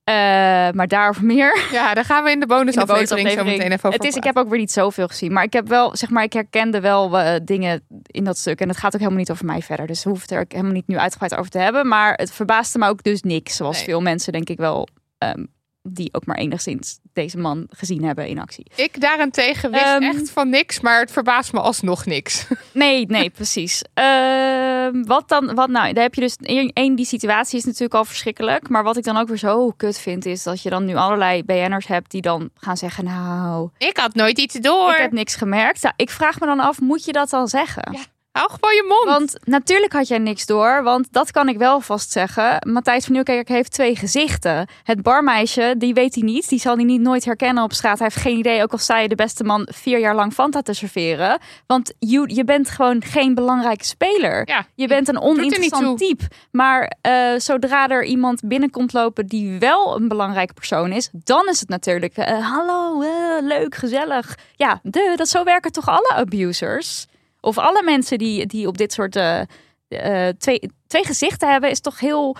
[0.03, 0.13] Eh,
[0.71, 1.67] maar daarover meer.
[1.71, 4.37] Ja, daar gaan we in de bonusaflevering zo meteen even over Het is, ik heb
[4.37, 5.33] ook weer niet zoveel gezien.
[5.33, 8.59] Maar ik heb wel, zeg maar, ik herkende wel eh, dingen in dat stuk.
[8.61, 9.87] En het gaat ook helemaal niet over mij verder.
[9.87, 11.87] Dus we hoeven het er helemaal niet nu uitgebreid over te hebben.
[11.87, 13.55] Maar het verbaasde me ook dus niks.
[13.55, 13.85] Zoals Nee.
[13.85, 14.87] veel mensen, denk ik wel,
[15.17, 15.45] ehm,
[15.83, 18.65] die ook maar enigszins deze man gezien hebben in actie.
[18.75, 22.45] Ik daarentegen wist Ehm, echt van niks, maar het verbaast me alsnog niks.
[22.73, 23.81] Nee, nee, precies.
[23.93, 25.55] Ehm, wat dan?
[25.55, 25.93] Wat nou?
[25.93, 26.35] Daar heb je dus
[26.73, 26.95] één.
[26.95, 28.69] Die situatie is natuurlijk al verschrikkelijk.
[28.69, 31.43] Maar wat ik dan ook weer zo kut vind, is dat je dan nu allerlei
[31.43, 34.91] BN'ers hebt die dan gaan zeggen: Nou, Ik had nooit iets door.
[34.91, 35.81] ik heb niks gemerkt.
[35.81, 37.89] Ja, ik vraag me dan af: moet je dat dan zeggen?
[37.91, 37.99] Ja.
[38.33, 39.17] Hou gewoon je mond.
[39.17, 42.69] Want natuurlijk had jij niks door, want dat kan ik wel vast zeggen.
[42.71, 44.67] Matthijs van Nieuwkerk heeft twee gezichten.
[44.83, 46.49] Het barmeisje, die weet hij niet.
[46.49, 47.99] Die zal hij niet nooit herkennen op straat.
[47.99, 50.61] Hij heeft geen idee, ook al sta je de beste man vier jaar lang Fanta
[50.61, 51.39] te serveren.
[51.67, 54.47] Want je, je bent gewoon geen belangrijke speler.
[54.47, 56.23] ja, Je bent een er oninteressant type.
[56.51, 61.59] Maar eh, zodra er iemand binnenkomt lopen die wel een belangrijke persoon is, dan is
[61.59, 64.37] het natuurlijk: eh, hallo, eh, leuk, gezellig.
[64.55, 67.07] Ja, de, dat zo werken toch alle abusers?
[67.43, 69.41] Of alle mensen die, die op dit soort eh,
[69.87, 72.35] eh, twee, twee gezichten hebben, is toch heel.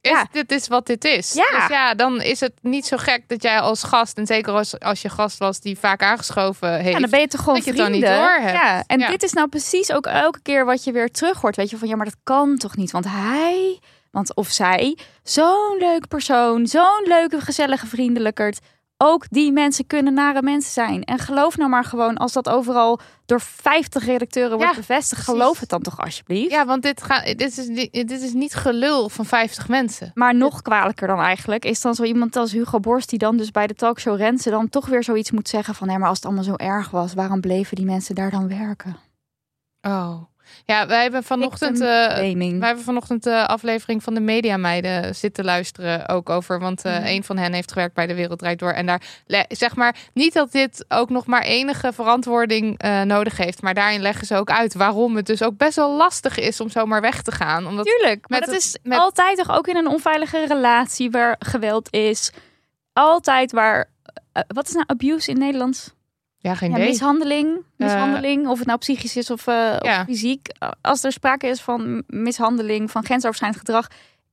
[0.00, 0.26] is, ja.
[0.32, 1.32] dit is wat dit is.
[1.32, 1.58] Ja.
[1.58, 4.80] Dus ja, dan is het niet zo gek dat jij als gast, en zeker als,
[4.80, 6.92] als je gast was die vaak aangeschoven heeft.
[6.94, 8.58] Ja, dan ben je toch gewoon dat je het dan niet door hebt.
[8.58, 9.08] Ja, en Ja.
[9.08, 11.56] dit is nou precies ook elke keer wat je weer terug hoort.
[11.56, 12.90] Weet je, van ja, maar dat kan toch niet?
[12.90, 13.78] Want hij,
[14.10, 18.58] want of zij, zo'n leuke persoon, zo'n leuke, gezellige vriendelijkerd.
[18.98, 21.04] Ook die mensen kunnen nare mensen zijn.
[21.04, 25.40] En geloof nou maar gewoon, als dat overal door 50 redacteuren wordt bevestigd, precies.
[25.42, 26.50] geloof het dan toch alsjeblieft.
[26.50, 30.10] Ja, want dit, gaat, dit, is, niet- dit is niet gelul van 50 mensen.
[30.14, 33.50] Maar nog kwalijker dan eigenlijk is dan zo iemand als Hugo Borst die dan dus
[33.50, 36.26] bij de talkshow Rensen dan toch weer zoiets moet zeggen van hé, maar als het
[36.26, 38.96] allemaal zo erg was, waarom bleven die mensen daar dan werken?
[39.80, 40.22] Oh.
[40.64, 42.58] Ja, wij hebben vanochtend, blaming.
[42.58, 46.58] wij hebben vanochtend de aflevering van de Mediameiden zitten luisteren ook over.
[46.60, 47.06] Want eh, Mhm.
[47.06, 48.70] een van hen heeft gewerkt bij de Wereld Draait Door.
[48.72, 49.00] En daar
[49.48, 53.62] zeg maar niet dat dit ook nog maar enige verantwoording eh, nodig heeft.
[53.62, 56.68] Maar daarin leggen ze ook uit waarom het dus ook best wel lastig is om
[56.70, 57.66] zomaar weg te gaan.
[57.66, 61.36] Omdat Tuurlijk, maar dat het- is met- altijd toch ook in een onveilige relatie waar
[61.38, 62.32] geweld is.
[62.92, 63.88] Altijd waar.
[64.48, 65.94] wat is nou abuse in Nederlands?
[66.46, 66.88] Ja, geen Ja, idee.
[66.88, 67.64] mishandeling.
[67.76, 70.00] Mishandeling, of het nou psychisch is of, eh, Ja.
[70.00, 70.48] of fysiek.
[70.82, 73.86] Als er sprake is van mishandeling, van grensoverschrijdend gedrag,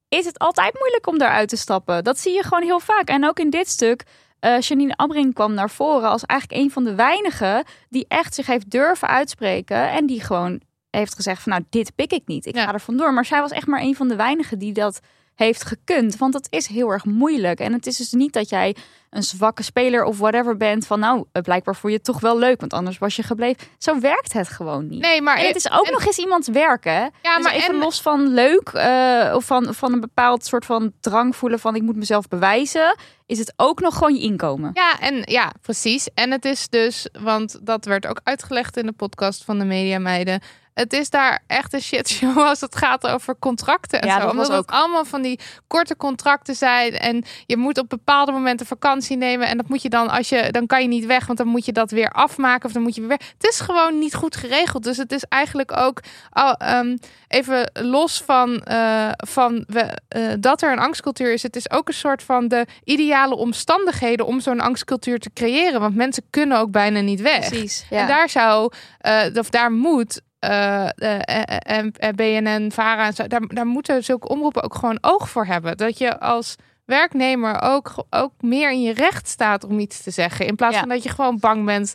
[0.09, 2.03] is het altijd moeilijk om daaruit te stappen.
[2.03, 3.07] Dat zie je gewoon heel vaak.
[3.07, 4.03] En ook in dit stuk.
[4.39, 8.45] eh Janine Abbring kwam naar voren als eigenlijk een van de weinigen die echt zich
[8.47, 9.89] heeft durven uitspreken.
[9.91, 12.45] En die gewoon heeft gezegd van nou, dit pik ik niet.
[12.45, 12.63] Ik Ja.
[12.65, 13.13] ga er vandoor.
[13.13, 14.99] Maar zij was echt maar een van de weinigen die dat
[15.35, 16.17] heeft gekund.
[16.17, 17.59] Want dat is heel erg moeilijk.
[17.59, 18.75] En het is dus niet dat jij
[19.09, 22.59] een zwakke speler of whatever bent van nou, blijkbaar vond je het toch wel leuk,
[22.59, 23.67] want anders was je gebleven.
[23.77, 25.01] Zo werkt het gewoon niet.
[25.01, 26.99] Nee, maar En het is ook en- nog eens iemands werk, hè?
[27.21, 30.65] Ja, dus maar even en- los van leuk eh, of van, van een bepaald soort
[30.65, 34.71] van drang voelen van ik moet mezelf bewijzen, is het ook nog gewoon je inkomen.
[34.73, 36.07] Ja, en ja, precies.
[36.13, 39.99] En het is dus, want dat werd ook uitgelegd in de podcast van de Media
[39.99, 40.41] Meiden.
[40.73, 44.19] Het is daar echt een shitshow als het gaat over contracten en Ja, zo.
[44.21, 44.75] dat Omdat was het ook.
[44.75, 46.93] allemaal van die korte contracten zijn.
[46.97, 49.47] En je moet op bepaalde momenten vakantie nemen.
[49.47, 51.65] En dat moet je dan, als je, dan kan je niet weg, want dan moet
[51.65, 52.65] je dat weer afmaken.
[52.65, 53.31] Of dan moet je weer weg.
[53.37, 54.83] Het is gewoon niet goed geregeld.
[54.83, 55.99] Dus het is eigenlijk ook
[56.31, 61.43] ehm, even los van, eh, van we, eh, dat er een angstcultuur is.
[61.43, 65.79] Het is ook een soort van de ideale omstandigheden om zo'n angstcultuur te creëren.
[65.79, 67.47] Want mensen kunnen ook bijna niet weg.
[67.49, 67.85] Precies.
[67.89, 73.13] En daar zou, eh, of daar moet eh, eh, eh, en en BNN, VARA en
[73.13, 75.77] zo, daar, daar moeten zulke omroepen ook gewoon oog voor hebben.
[75.77, 80.45] Dat je als werknemer ook, ook meer in je recht staat om iets te zeggen.
[80.45, 80.79] In plaats Ja.
[80.79, 81.93] van dat je gewoon bang bent,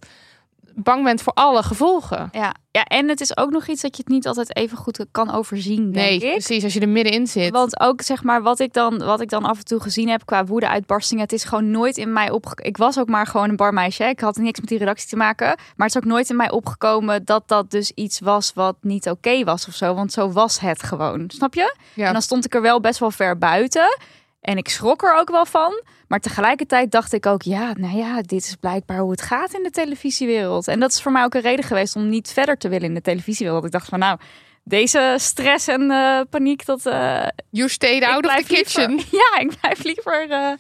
[0.83, 2.29] bang bent voor alle gevolgen.
[2.33, 2.55] Ja.
[2.71, 5.35] ja, en het is ook nog iets dat je het niet altijd even goed kan
[5.35, 6.31] overzien, Nee, ik.
[6.31, 6.65] precies.
[6.65, 7.51] Als je er middenin zit.
[7.51, 10.25] Want ook zeg maar wat ik dan wat ik dan af en toe gezien heb
[10.25, 12.71] qua woede-uitbarstingen, het is gewoon nooit in mij opgekomen.
[12.71, 14.05] Ik was ook maar gewoon een barmeisje.
[14.05, 16.51] Ik had niks met die redactie te maken, maar het is ook nooit in mij
[16.51, 19.95] opgekomen dat dat dus iets was wat niet oké was of zo.
[19.95, 21.75] Want zo was het gewoon, snap je?
[21.95, 22.07] ja.
[22.07, 23.99] En dan stond ik er wel best wel ver buiten.
[24.41, 25.83] En ik schrok er ook wel van.
[26.09, 29.63] Maar tegelijkertijd dacht ik ook, ja, nou ja, dit is blijkbaar hoe het gaat in
[29.63, 30.69] de televisiewereld.
[30.69, 32.95] En dat is voor mij ook een reden geweest om niet verder te willen in
[32.95, 33.65] de televisiewereld.
[33.65, 34.19] Ik dacht van, nou,
[34.65, 36.87] deze stress en eh, paniek, dat...
[36.87, 38.91] eh, you stayed out of the kitchen.
[38.95, 40.53] liever- ja, ik blijf liever eh,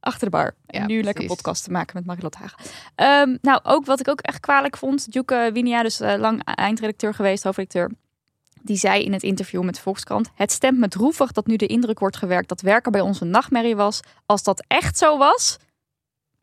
[0.00, 0.54] achter de bar.
[0.66, 2.58] En nu lekker podcast te maken met Marilotte Hagen.
[2.94, 5.06] Ehm, nou, ook wat ik ook echt kwalijk vond.
[5.10, 7.90] Joeke Winia, dus lang eindredacteur geweest, hoofdredacteur.
[8.62, 10.30] Die zei in het interview met Volkskrant...
[10.34, 12.48] Het stemt me droevig dat nu de indruk wordt gewerkt...
[12.48, 14.00] dat werken bij ons een nachtmerrie was.
[14.26, 15.58] Als dat echt zo was...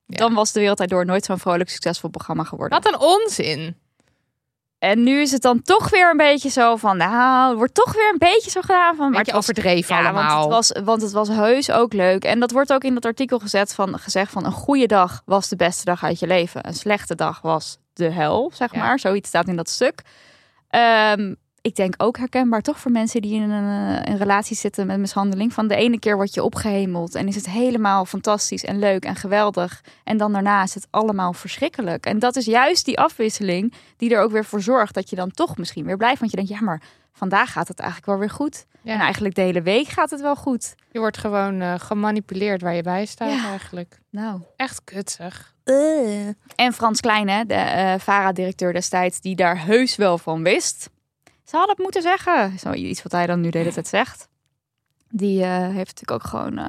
[0.06, 0.18] Ja.
[0.18, 2.82] dan was de Wereld Door nooit zo'n vrolijk succesvol programma geworden.
[2.82, 3.76] Wat een onzin.
[4.80, 6.98] En nu is het dan toch weer een beetje zo van...
[6.98, 9.10] Nou, er wordt toch weer een beetje zo gedaan van...
[9.12, 10.50] Maar het was overdreven ja, allemaal.
[10.50, 12.24] Want het, was, want het was heus ook leuk.
[12.24, 14.46] En dat wordt ook in dat artikel gezet van, gezegd van...
[14.46, 16.68] een goede dag was de beste dag uit je leven.
[16.68, 18.80] Een slechte dag was de hel, zeg Ja.
[18.80, 19.00] maar.
[19.00, 20.02] Zoiets staat in dat stuk.
[20.70, 21.34] Ehm,
[21.66, 25.00] ik denk ook herkenbaar toch voor mensen die in een, eh, een relatie zitten met
[25.00, 25.54] mishandeling.
[25.54, 29.16] Van de ene keer word je opgehemeld en is het helemaal fantastisch en leuk en
[29.16, 29.84] geweldig.
[30.04, 32.06] En dan daarna is het allemaal verschrikkelijk.
[32.06, 35.32] En dat is juist die afwisseling die er ook weer voor zorgt dat je dan
[35.32, 36.20] toch misschien weer blijft.
[36.20, 36.82] Want je denkt, ja, maar
[37.14, 38.66] vandaag gaat het eigenlijk wel weer goed.
[38.82, 38.94] Ja.
[38.94, 40.76] En eigenlijk de hele week gaat het wel goed.
[40.92, 43.50] Je wordt gewoon eh, gemanipuleerd waar je bij staat Ja.
[43.50, 44.00] eigenlijk.
[44.10, 44.42] Nou.
[44.56, 45.54] Echt kutzig.
[46.56, 50.90] En Frans Kleine, de eh VARA-directeur destijds, die daar heus wel van wist.
[51.46, 52.60] Ze hadden het moeten zeggen.
[52.60, 54.28] Zo iets wat hij dan nu de hele tijd zegt.
[55.10, 56.68] Die eh, heeft natuurlijk ook gewoon eh,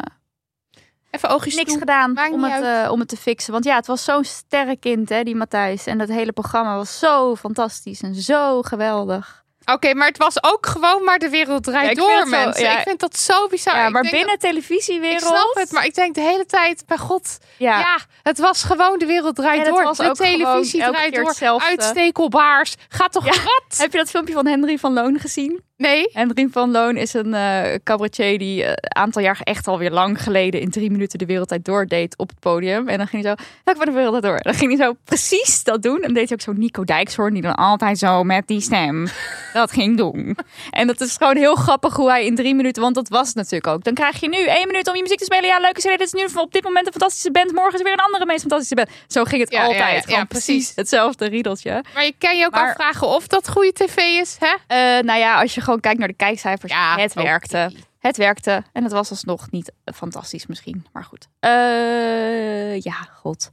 [1.10, 1.78] Even oogjes niks toe.
[1.78, 3.52] gedaan Maakt om het, eh, om het te fixen.
[3.52, 5.86] Want ja, het was zo'n sterrenkind, hè, die Matthijs.
[5.86, 9.44] En dat hele programma was zo fantastisch en zo geweldig.
[9.72, 12.64] Oké, maar het was ook gewoon maar de wereld draait Ja, door, mensen.
[12.64, 12.76] ja.
[12.78, 13.76] Ik vind dat zo bizar.
[13.76, 15.20] ja, maar binnen dat- televisiewereld...
[15.22, 18.62] Ik snap het, maar ik denk de hele tijd, bij god, ja, ja, het was
[18.62, 19.82] gewoon de wereld draait door.
[19.82, 21.24] was de ook televisie draait door.
[21.26, 21.68] hetzelfde.
[21.68, 22.74] Uitstekelbaars.
[22.88, 23.78] Gaat toch wat?
[23.78, 25.64] Heb je dat filmpje van Henry van Loon gezien?
[25.76, 26.08] Nee.
[26.12, 30.22] Henry van Loon is een eh cabaretier die eh, een aantal jaar echt alweer lang
[30.22, 32.88] geleden in drie minuten de wereldtijd doordeed op het podium.
[32.88, 34.34] En dan ging hij zo, welke van de wereldtijd door?
[34.34, 35.94] En dan ging hij zo precies dat doen.
[35.96, 39.06] En dan deed hij ook zo Nico Dijkshoorn, die dan altijd zo met die stem
[39.52, 40.36] dat ging doen.
[40.70, 43.36] En dat is gewoon heel grappig hoe hij in drie minuten, want dat was het
[43.36, 43.84] natuurlijk ook.
[43.84, 45.44] Dan krijg je nu één minuut om je muziek te spelen.
[45.46, 45.98] Ja, leuke serie.
[45.98, 47.52] Dit is nu op dit moment een fantastische band.
[47.52, 48.88] Morgen is er weer een andere meest fantastische band.
[49.06, 49.94] Zo ging het Ja, altijd.
[49.94, 50.72] ja, Gewoon ja, precies.
[50.74, 51.84] hetzelfde riedeltje.
[51.94, 54.54] Maar je kan je ook Maar- afvragen of dat goede tv is, hè?
[54.66, 57.72] Eh, nou ja, als je gewoon kijkt naar de kijkcijfers, Ja, het werkte.
[57.98, 61.28] Het werkte en het was alsnog niet fantastisch misschien, maar goed.
[61.40, 63.50] Eh, ja, god.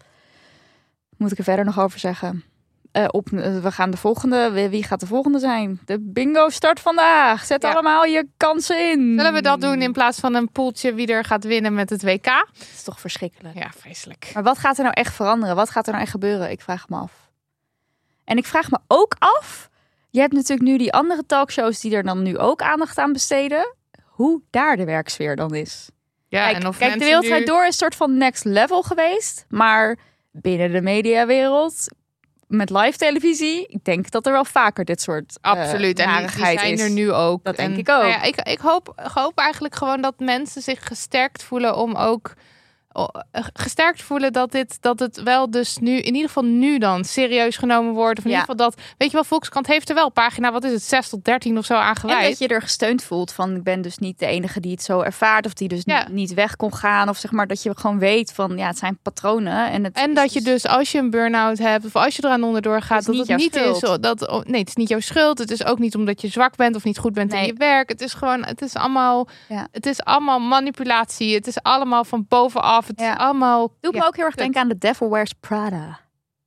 [1.17, 2.43] Moet ik er verder nog over zeggen?
[2.91, 4.52] Eh, op, eh, we gaan de volgende.
[4.52, 5.80] Wie wie gaat de volgende zijn?
[5.86, 7.45] De bingo start vandaag.
[7.45, 7.71] Zet Ja.
[7.71, 9.13] allemaal je kansen in.
[9.17, 12.04] Zullen we dat doen in plaats van een poeltje wie er gaat winnen met het
[12.04, 12.23] WK?
[12.26, 13.56] Dat is toch verschrikkelijk.
[13.58, 14.32] Ja, vreselijk.
[14.34, 15.56] Maar wat gaat er nou echt veranderen?
[15.56, 16.52] Wat gaat er nou echt gebeuren?
[16.52, 17.32] Ik vraag me af.
[18.23, 19.69] En ik vraag me ook af.
[20.13, 23.76] Je hebt natuurlijk nu die andere talkshows die er dan nu ook aandacht aan besteden.
[24.04, 25.89] Hoe daar de werksfeer dan is.
[26.28, 28.82] Ja, kijk, en of kijk de wereldwijd nu- door is een soort van next level
[28.82, 29.45] geweest.
[29.49, 29.97] Maar
[30.32, 31.88] binnen de mediawereld,
[32.47, 35.99] met live televisie, ik denk dat er wel vaker dit soort eh, Absoluut.
[35.99, 36.82] en die, zijn is.
[36.82, 37.43] er nu ook.
[37.43, 38.02] Dat denk En, ik ook.
[38.02, 41.95] nou ja, ik, ik, hoop, ik hoop eigenlijk gewoon dat mensen zich gesterkt voelen om
[41.95, 42.34] ook
[43.53, 47.58] gesterkt voelen dat dit dat het wel dus nu in ieder geval nu dan serieus
[47.58, 48.38] genomen wordt of in Ja.
[48.39, 51.10] ieder geval dat weet je wel Volkskrant heeft er wel pagina wat is het 6
[51.10, 53.97] tot 13 of zo aan En dat je er gesteund voelt van ik ben dus
[53.97, 55.99] niet de enige die het zo ervaart of die dus Ja.
[55.99, 58.77] niet, niet weg kon gaan of zeg maar dat je gewoon weet van ja het
[58.77, 62.15] zijn patronen en het En dat je dus als je een burn-out hebt of als
[62.15, 63.99] je eraan onderdoor gaat, Het dat niet het jouw niet is.
[64.01, 65.38] Dat, oh, nee, het is niet jouw schuld.
[65.38, 67.89] Het is ook niet omdat je zwak bent of niet goed bent in je werk.
[67.89, 69.67] Het is gewoon, het is allemaal, Ja.
[69.71, 71.36] het is allemaal manipulatie.
[71.36, 72.83] Het is allemaal van bovenaf.
[72.88, 73.13] Het Ja.
[73.13, 73.74] allemaal.
[73.80, 76.00] doet ja, me ook heel erg denken aan The Devil Wears Prada.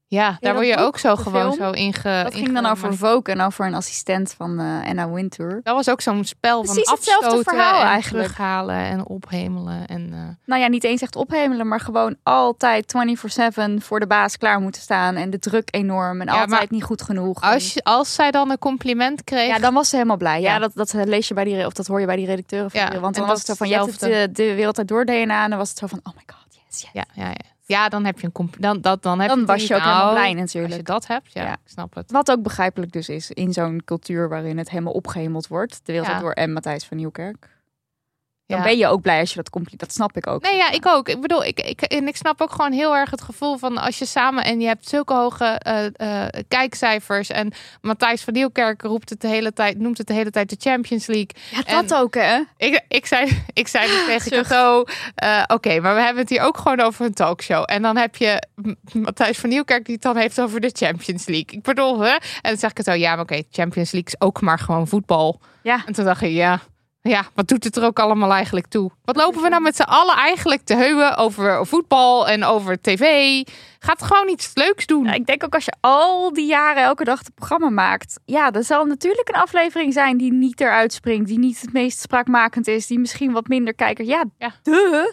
[0.09, 1.67] Ja, daar word je ook zo de gewoon film?
[1.67, 2.23] zo inge.
[2.23, 5.61] Dat ging dan over Vogue en over een assistent van eh, Anna Wintour.
[5.63, 8.25] Dat was ook zo'n spel van Precies hetzelfde afstoten verhaal en eigenlijk.
[8.27, 9.87] terughalen en ophemelen.
[9.87, 14.37] En, eh, Nou ja, niet eens echt ophemelen, maar gewoon altijd 24/7 voor de baas
[14.37, 17.41] klaar moeten staan en de druk enorm en Ja, altijd niet goed genoeg.
[17.43, 20.41] als, je, als zij dan een compliment kreeg, Ja, dan was ze helemaal blij.
[20.41, 20.59] Ja, Ja.
[20.59, 22.91] dat, dat lees je bij die, of dat hoor je bij die redacteuren van Ja,
[22.91, 24.19] die- Want dan was het zo van, je hebt hetzelfde.
[24.19, 26.45] eh, de wereld uit door DNA en dan was het zo van, oh my god,
[26.69, 26.91] yes, yes.
[26.93, 27.55] ja, ja, ja.
[27.69, 30.11] Ja, dan heb je een dan dat dan heb Dan je was je ook helemaal
[30.13, 30.75] blij Als natuurlijk.
[30.75, 31.53] je dat hebt, ja, Ja.
[31.53, 32.11] ik snap het.
[32.11, 35.81] Wat ook begrijpelijk dus is in zo'n cultuur waarin het helemaal opgehemeld wordt.
[35.87, 36.19] De wereld Ja.
[36.21, 37.49] door en Matthijs van Nieuwkerk.
[38.47, 38.65] Dan Ja.
[38.65, 39.79] ben je ook blij als je dat compleet.
[39.79, 40.43] Dat snap ik ook.
[40.43, 41.09] Nee, ja, ik ook.
[41.09, 43.99] Ik bedoel, ik, ik, en ik snap ook gewoon heel erg het gevoel van als
[43.99, 45.87] je samen en je hebt zulke hoge eh,
[46.25, 50.31] eh, kijkcijfers en Matthijs van Nieuwkerk roept het de hele tijd, noemt het de hele
[50.31, 51.29] tijd de Champions League.
[51.51, 52.41] Ja, dat ook hè.
[52.57, 54.31] Ik, ik zei, ik zei dus tegen.
[54.43, 57.63] Cato, eh, oké, maar we hebben het hier ook gewoon over een talkshow.
[57.67, 58.43] En dan heb je
[58.93, 61.51] Matthijs van Nieuwkerk die het dan heeft over de Champions League.
[61.57, 62.11] Ik bedoel, hè?
[62.13, 64.89] En dan zeg ik het zo, ja, maar oké, Champions League is ook maar gewoon
[64.89, 65.41] voetbal.
[65.63, 65.83] Ja.
[65.87, 66.61] En toen dacht ik, ja,
[67.07, 68.91] ja, wat doet het er ook allemaal eigenlijk toe?
[69.05, 73.03] Wat lopen we nou met z'n allen eigenlijk te heuwen over voetbal en over tv?
[73.79, 75.05] Gaat gewoon iets leuks doen.
[75.05, 78.21] Ja, ik denk ook als je al die jaren elke dag het programma maakt.
[78.25, 81.29] Ja, er zal natuurlijk een aflevering zijn die niet eruit springt.
[81.29, 82.87] Die niet het meest spraakmakend is.
[82.87, 84.09] Die misschien wat minder kijkers.
[84.09, 84.53] Ja, Ja.
[84.63, 85.05] duh.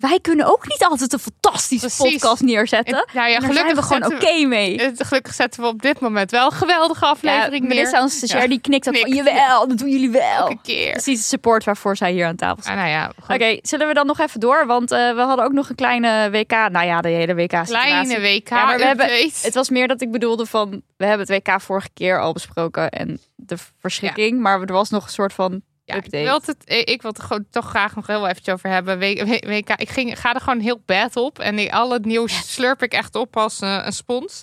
[0.00, 2.12] Wij kunnen ook niet altijd een fantastische Precies.
[2.12, 2.94] podcast neerzetten.
[2.96, 4.78] En- nou ja, En daar zijn we gewoon oké mee.
[4.82, 7.74] eh, Gelukkig zetten we op dit moment wel een geweldige Ja, aflevering neer.
[7.74, 8.48] Melissa, onze stagiair, Ja.
[8.48, 10.36] die knikt ook van, jawel, dat doen jullie wel.
[10.36, 10.92] Elke keer.
[10.92, 12.72] Precies de support waarvoor zij hier aan tafel zit.
[12.72, 13.12] Ah, nou ja.
[13.28, 14.66] Oké, zullen we dan nog even door?
[14.66, 16.50] Want eh, we hadden ook nog een kleine WK.
[16.50, 17.62] Nou ja, de hele WK.
[17.64, 18.48] Kleine WK.
[18.48, 19.30] Ja, maar we hebben-.
[19.42, 22.90] Het was meer dat ik bedoelde van, we hebben het WK vorige keer al besproken
[22.90, 24.40] en de verschrikking.
[24.40, 25.62] Maar er was nog een soort van
[25.94, 28.70] Ja, ik wil het, eh, ik wil het gewoon toch graag nog heel eventjes over
[28.70, 28.98] hebben.
[28.98, 31.38] WK, ik ging, ga er gewoon heel bad op.
[31.38, 34.42] En ik, al het nieuws slurp ik echt op als eh, een spons.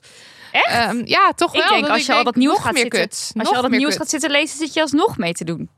[0.51, 0.67] Echt?
[0.67, 1.69] Ehm, ja, toch Ik wel.
[1.69, 3.10] denk, als je al dat nieuws gaat zitten-.
[3.39, 5.69] Als je al dat nieuws gaat zitten lezen, zit je alsnog mee te doen.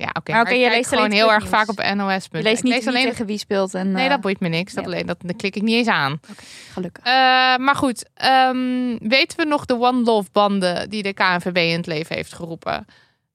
[0.00, 0.32] Ja, oké.
[0.32, 2.26] Maar je leest gewoon heel erg vaak op NOS.
[2.30, 3.04] Je leest niet lees alleen.
[3.04, 3.74] tegen wie speelt.
[3.74, 4.72] En, Nee, eh, dat boeit me niks.
[4.72, 4.90] Dat, ja.
[4.90, 6.20] alleen, dat, dat klik ik niet eens aan.
[6.72, 7.04] gelukkig.
[7.04, 7.12] Eh,
[7.56, 11.86] maar goed, ehm, weten we nog de One Love banden die de KNVB in het
[11.86, 12.86] leven heeft geroepen?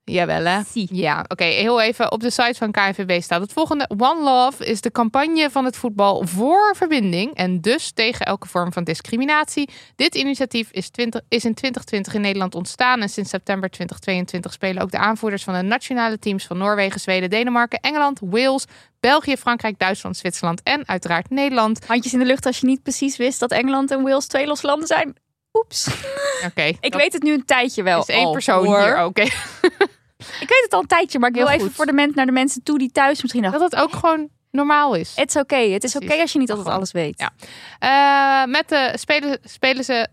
[0.06, 0.62] Jawel hè?
[0.72, 0.88] Zie.
[0.92, 1.44] Ja, oké.
[1.44, 3.90] heel even op de site van KNVB staat het volgende.
[3.98, 8.74] One Love is de campagne van het voetbal voor verbinding en dus tegen elke vorm
[8.74, 9.70] van discriminatie.
[9.96, 14.84] Dit initiatief is, 20, is in 2020 in Nederland ontstaan en sinds september 2022 spelen
[14.84, 18.66] ook de aanvoerders van de nationale teams van Noorwegen, Zweden, Denemarken, Engeland, Wales,
[19.00, 21.88] België, Frankrijk, Duitsland, Zwitserland en uiteraard Nederland.
[21.88, 24.66] Handjes in de lucht als je niet precies wist dat Engeland en Wales twee losse
[24.66, 25.16] landen zijn.
[25.56, 25.88] Oeps.
[26.46, 26.62] Oké.
[26.82, 28.00] Ik dat weet het nu een tijdje wel.
[28.00, 28.82] is één al, persoon hoor.
[28.82, 29.04] hier.
[29.04, 29.22] Oké.
[30.18, 32.32] Ik weet het al een tijdje, maar ik wil even voor de mensen naar de
[32.32, 33.60] mensen toe die thuis misschien dachten.
[33.62, 35.12] Dat het ook gewoon normaal is.
[35.16, 35.56] Het is oké.
[35.56, 37.20] Het is oké als je niet altijd alles weet.
[37.20, 37.32] Ja.
[37.80, 40.08] Eh, met de spelen, spelen ze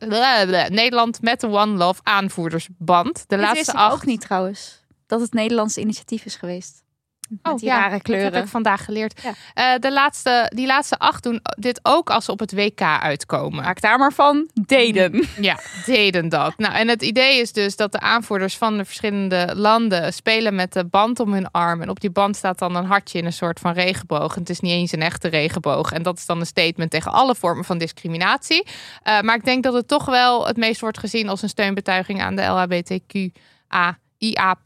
[0.69, 3.15] Nederland met de One Love aanvoerdersband.
[3.19, 3.95] De Dit laatste acht.
[3.95, 4.81] ook niet trouwens.
[5.07, 6.82] Dat het Nederlandse initiatief is geweest.
[7.29, 8.33] Met die Oh, ja, rare Dat kleuren.
[8.35, 9.21] heb ik vandaag geleerd.
[9.23, 9.33] Ja.
[9.55, 13.65] Eh, de laatste, die laatste acht doen dit ook als ze op het WK uitkomen.
[13.65, 14.49] Maak daar maar van.
[14.67, 15.25] Deden.
[15.41, 16.59] Ja, deden dat.
[16.59, 20.73] Nou, en het idee is dus dat de aanvoerders van de verschillende landen spelen met
[20.73, 21.83] de band om hun arm.
[21.83, 24.35] En op die band staat dan een hartje in een soort van regenboog.
[24.35, 25.93] En het is niet eens een echte regenboog.
[25.93, 28.67] En dat is dan een statement tegen alle vormen van discriminatie.
[29.03, 32.23] Eh, maar ik denk dat het toch wel het meest wordt gezien als een steunbetuiging
[32.23, 34.57] aan de LHBTQAIA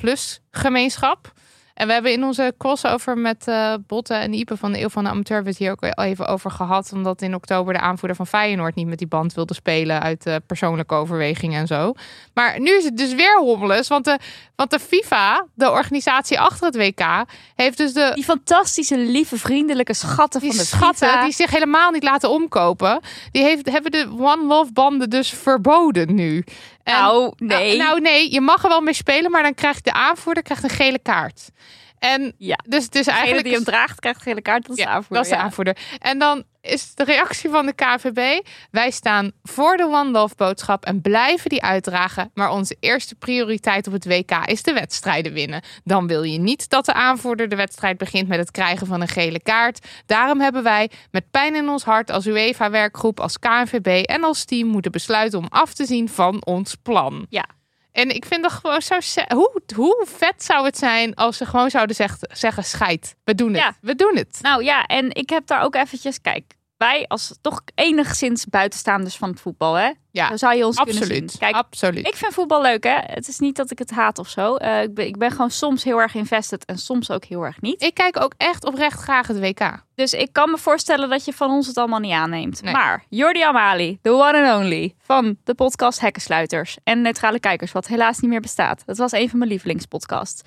[0.51, 1.35] gemeenschap.
[1.77, 5.05] En we hebben in onze crossover met eh Botte en Ipe van de Eeuw van
[5.05, 6.93] de Amateur het hier ook al even over gehad.
[6.93, 10.35] Omdat in oktober de aanvoerder van Feyenoord niet met die band wilde spelen uit eh,
[10.47, 11.93] persoonlijke overwegingen en zo.
[12.35, 14.19] Maar nu is het dus weer hommeles, want de,
[14.55, 19.95] want de FIFA, de organisatie achter het WK, heeft dus de Die fantastische, lieve, vriendelijke
[19.95, 21.23] schatten van de schatten FIFA.
[21.25, 26.15] die zich helemaal niet laten omkopen, die heeft, hebben de One Love banden dus verboden
[26.15, 26.45] nu.
[26.87, 27.77] En- Nou, nee.
[27.77, 30.62] nou, nou, nee, je mag er wel mee spelen, maar dan krijgt de aanvoerder krijgt
[30.62, 31.51] een gele kaart.
[31.99, 32.59] En Ja.
[32.68, 34.66] dus het is Degene eigenlijk die hem draagt, krijgt gele kaart.
[34.66, 35.16] Dat is de aanvoerder.
[35.16, 35.77] dat is de aanvoerder.
[35.99, 40.85] En dan is de reactie van de KVB: wij staan voor de One Love boodschap
[40.85, 42.31] en blijven die uitdragen.
[42.35, 45.63] Maar onze eerste prioriteit op het WK is de wedstrijden winnen.
[45.85, 49.09] Dan wil je niet dat de aanvoerder de wedstrijd begint met het krijgen van een
[49.09, 49.87] gele kaart.
[50.07, 54.69] Daarom hebben wij met pijn in ons hart als UEFA-werkgroep, als KNVB en als team
[54.69, 57.27] moeten besluiten om af te zien van ons plan.
[57.29, 57.56] Ja.
[57.97, 58.99] En ik vind dat gewoon zo.
[59.29, 63.49] Hoe, hoe vet zou het zijn als ze gewoon zouden zeg- zeggen: scheid, we doen
[63.49, 63.63] het.
[63.63, 63.77] Ja.
[63.81, 64.39] We doen het.
[64.43, 66.21] Nou ja, en ik heb daar ook eventjes...
[66.21, 69.91] Kijk, wij als toch enigszins buitenstaanders van het voetbal, hè?
[70.11, 71.31] Ja, Zo zou je ons kunnen zien.
[71.39, 72.07] Kijk, Absoluut.
[72.07, 72.99] ik vind voetbal leuk, hè?
[73.03, 74.57] Het is niet dat ik het haat of zo.
[74.57, 77.61] Eh, ik, ben, ik ben gewoon soms heel erg invested en soms ook heel erg
[77.61, 77.83] niet.
[77.83, 79.85] Ik kijk ook echt oprecht graag het WK.
[79.95, 82.62] Dus ik kan me voorstellen dat je van ons het allemaal niet aanneemt.
[82.62, 82.73] Nee.
[82.73, 87.87] Maar Jordi Amali, the one and only, van de podcast Hekkensluiters en Neutrale Kijkers, wat
[87.87, 88.83] helaas niet meer bestaat.
[88.87, 90.43] Dat was een van mijn lievelingspodcasts.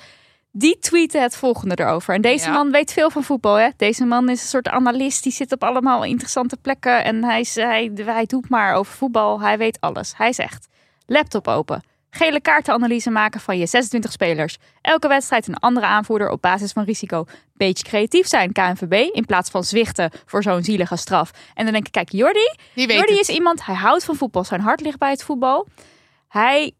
[0.51, 2.13] Die tweette het volgende erover.
[2.13, 2.51] En deze Ja.
[2.51, 3.55] man weet veel van voetbal.
[3.55, 3.69] Hè?
[3.77, 5.23] Deze man is een soort analist.
[5.23, 7.03] Die zit op allemaal interessante plekken.
[7.03, 9.41] En hij, is- hij, hij doet maar over voetbal.
[9.41, 10.13] Hij weet alles.
[10.17, 10.67] Hij zegt,
[11.05, 11.83] laptop open.
[12.11, 14.57] Gele kaartenanalyse maken van je 26 spelers.
[14.81, 17.25] Elke wedstrijd een andere aanvoerder op basis van risico.
[17.53, 21.31] Beetje creatief zijn, KNVB, in plaats van zwichten voor zo'n zielige straf.
[21.53, 23.09] En dan denk ik, kijk, Jordi, Jordi het.
[23.19, 24.43] is iemand, hij houdt van voetbal.
[24.43, 25.67] Zijn hart ligt bij het voetbal.
[26.27, 26.73] Hij,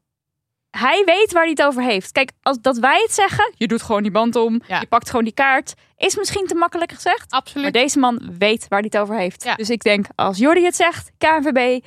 [0.72, 2.12] hij weet waar hij het over heeft.
[2.12, 4.80] Kijk, als dat wij het zeggen, je doet gewoon die band om, Ja.
[4.80, 7.32] je pakt gewoon die kaart, is misschien te makkelijk gezegd.
[7.32, 7.74] Maar Absoluut.
[7.74, 9.44] deze man weet waar hij het over heeft.
[9.44, 9.56] Ja.
[9.56, 11.84] Dus ik denk, als Jordi het zegt, KNVB,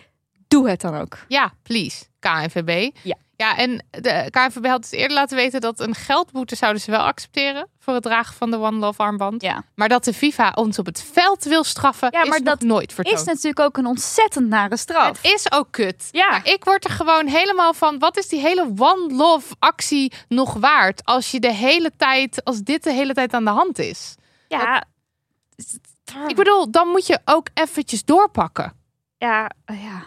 [0.48, 1.18] doe het dan ook.
[1.28, 2.04] Ja, please.
[2.18, 2.90] KNVB.
[3.02, 3.16] Ja.
[3.42, 7.00] Ja, en de KNVB had dus eerder laten weten dat een geldboete zouden ze wel
[7.00, 9.42] accepteren voor het dragen van de One Love armband.
[9.42, 9.64] Ja.
[9.74, 12.60] Maar dat de FIFA ons op het veld wil straffen, Ja, is maar nog dat
[12.60, 13.18] nooit vertoond.
[13.18, 15.22] Is natuurlijk ook een ontzettend nare straf.
[15.22, 16.08] Het is ook kut.
[16.10, 16.28] Ja.
[16.30, 17.98] Maar ik word er gewoon helemaal van.
[17.98, 21.04] Wat is die hele One Love actie nog waard?
[21.04, 24.14] Als je de hele tijd, als dit de hele tijd aan de hand is.
[24.48, 24.84] ja.
[26.26, 28.72] Ik bedoel, dan moet je ook eventjes doorpakken.
[29.18, 30.02] ja, ja.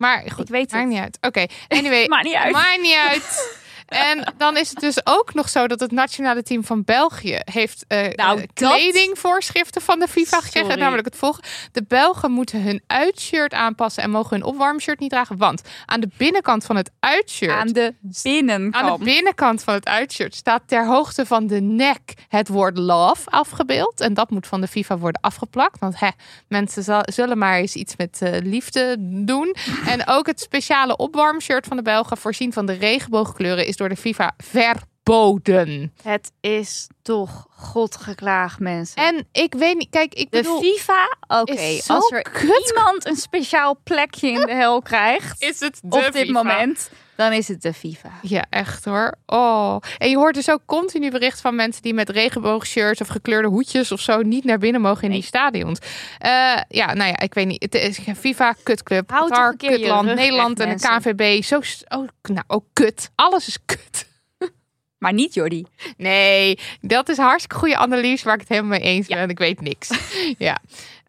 [0.00, 0.92] Maar goed, Ik weet maakt het.
[0.92, 1.18] niet uit.
[1.20, 1.46] Oké,
[1.78, 2.06] anyway.
[2.06, 2.52] Maakt niet uit.
[2.52, 3.58] Maakt niet uit.
[3.90, 7.84] En dan is het dus ook nog zo dat het nationale team van België heeft
[7.88, 10.78] eh, Nou, eh, dat- kledingvoorschriften van de FIFA gekregen.
[10.78, 11.48] Namelijk het volgende.
[11.72, 15.36] De Belgen moeten hun uitshirt aanpassen en mogen hun opwarmshirt niet dragen.
[15.36, 18.84] Want aan de binnenkant van het uitshirt Aan de binnenkant.
[18.84, 23.30] aan de binnenkant van het uitshirt staat ter hoogte van de nek het woord love
[23.30, 24.00] afgebeeld.
[24.00, 25.78] En dat moet van de FIFA worden afgeplakt.
[25.78, 26.08] Want hè,
[26.48, 29.54] mensen zullen maar eens iets met eh, liefde doen.
[29.86, 33.96] En ook het speciale opwarmshirt van de Belgen, voorzien van de regenboogkleuren, is door de
[33.96, 35.92] FIFA verboden.
[36.02, 39.02] Het is toch godgeklaagd, mensen.
[39.02, 42.72] En ik weet niet, kijk, ik de bedoel, FIFA, oké, als er kut.
[42.76, 46.32] iemand een speciaal plekje in de hel krijgt is het de op dit FIFA.
[46.32, 46.90] moment,
[47.20, 48.10] dan is het de FIFA.
[48.22, 49.14] Ja, echt hoor.
[49.26, 49.76] Oh.
[49.98, 53.92] En je hoort dus ook continu bericht van mensen die met regenboogshirts of gekleurde hoedjes
[53.92, 55.78] of zo niet naar binnen mogen in die stadions.
[56.18, 56.30] Eh,
[56.68, 57.62] ja, nou ja, ik weet niet.
[57.62, 60.82] Het is geen FIFA, kutclub, Qatar, kutland, Nederland en de.
[60.82, 61.42] KNVB.
[61.42, 63.10] Zo, oh, nou, ook kut.
[63.14, 64.08] Alles is kut.
[64.98, 65.66] Maar niet Jordi.
[65.96, 69.18] Nee, dat is hartstikke goede analyse waar ik het helemaal mee eens ben.
[69.18, 69.90] En ik weet niks.
[70.38, 70.58] ja.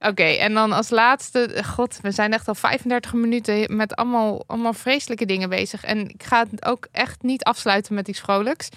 [0.08, 4.74] Oké, en dan als laatste, god, we zijn echt al 35 minuten met allemaal, allemaal
[4.74, 5.84] vreselijke dingen bezig.
[5.84, 8.70] En ik ga het ook echt niet afsluiten met iets vrolijks.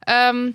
[0.00, 0.50] Ehm,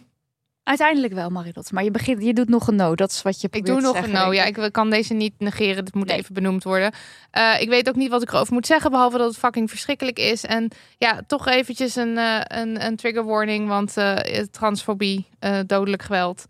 [0.63, 1.71] Uiteindelijk wel, Maridot.
[1.71, 2.95] Maar je, begint, je doet nog een no.
[2.95, 4.33] Dat is wat je Ik doe nog zeggen, een no.
[4.33, 4.69] Ja, ik.
[4.71, 5.85] kan deze niet negeren.
[5.85, 6.17] Dit moet Nee.
[6.17, 6.91] even benoemd worden.
[7.31, 10.19] Eh, ik weet ook niet wat ik erover moet zeggen, behalve dat het fucking verschrikkelijk
[10.19, 10.43] is.
[10.45, 14.15] En ja, toch eventjes een, eh, een, een trigger warning, want eh,
[14.51, 15.27] transfobie,
[15.65, 16.45] dodelijk geweld.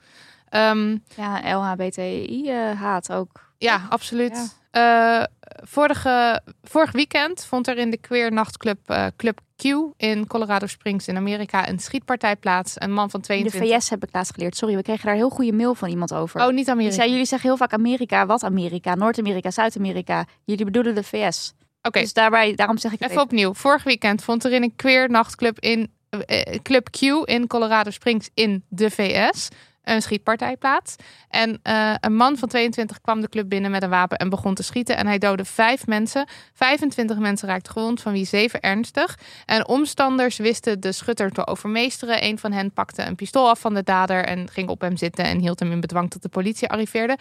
[0.49, 3.53] Ehm, Ja, LHBTI-haat ook.
[3.57, 4.55] Ja, absoluut.
[4.71, 5.23] Eh,
[5.63, 9.63] vorige, vorig weekend vond er in de queer nachtclub eh, Club Q
[9.97, 12.73] in Colorado Springs in Amerika een schietpartij plaats.
[12.75, 13.79] Een man van In de 22.
[13.79, 14.57] VS heb ik laatst geleerd.
[14.57, 16.41] Sorry, we kregen daar heel goede mail van iemand over.
[16.41, 16.95] Oh, niet Amerika.
[16.95, 18.25] zei, jullie zeggen heel vaak Amerika.
[18.25, 18.95] Wat Amerika?
[18.95, 20.25] Noord-Amerika, Zuid-Amerika.
[20.45, 21.53] Jullie bedoelen de VS.
[21.81, 23.53] Oké, Dus daarbij, daarom zeg ik het Even opnieuw.
[23.53, 28.29] Vorig weekend vond er in een queer nachtclub in eh, Club Q in Colorado Springs
[28.33, 29.49] in de VS
[29.85, 30.95] een schietpartij plaats.
[31.29, 34.53] En eh, een man van 22 kwam de club binnen met een wapen en begon
[34.53, 34.97] te schieten.
[34.97, 36.27] En hij doodde vijf mensen.
[36.53, 39.19] 25 mensen raakten gewond, van wie zeven ernstig.
[39.45, 42.23] En omstanders wisten de schutter te overmeesteren.
[42.23, 45.25] Een van hen pakte een pistool af van de dader en ging op hem zitten
[45.25, 47.17] en hield hem in bedwang tot de politie arriveerde.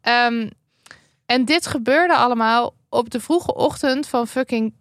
[0.00, 0.48] Ehm,
[1.26, 4.74] en dit gebeurde allemaal op de vroege ochtend van fucking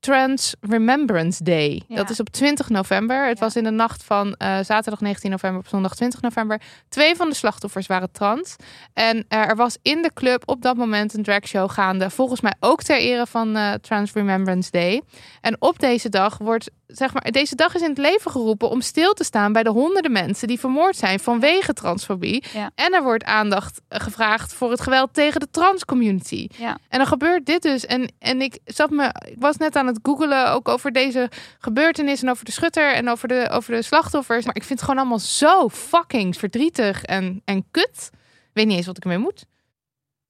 [0.00, 1.82] Trans Remembrance Day.
[1.88, 1.96] Ja.
[1.96, 3.26] Dat is op 20 november.
[3.26, 3.44] Het Ja.
[3.44, 6.60] was in de nacht van eh, zaterdag 19 november op zondag 20 november.
[6.88, 8.56] Twee van de slachtoffers waren trans.
[8.92, 12.10] En eh, er was in de club op dat moment een dragshow gaande.
[12.10, 15.02] Volgens mij ook ter ere van eh, Trans Remembrance Day.
[15.40, 18.80] En op deze dag wordt, zeg maar, deze dag is in het leven geroepen om
[18.80, 22.44] stil te staan bij de honderden mensen die vermoord zijn vanwege transfobie.
[22.52, 22.70] Ja.
[22.74, 26.48] En er wordt aandacht gevraagd voor het geweld tegen de transcommunity.
[26.88, 27.86] En dan gebeurt dit dus.
[27.86, 32.22] En, en ik zat me, ik was net aan het googelen ook over deze gebeurtenis
[32.22, 34.44] en over de schutter en over de, over de slachtoffers.
[34.44, 38.10] Maar ik vind het gewoon allemaal zo fucking verdrietig en, en kut.
[38.12, 39.46] Ik weet niet eens wat ik ermee moet.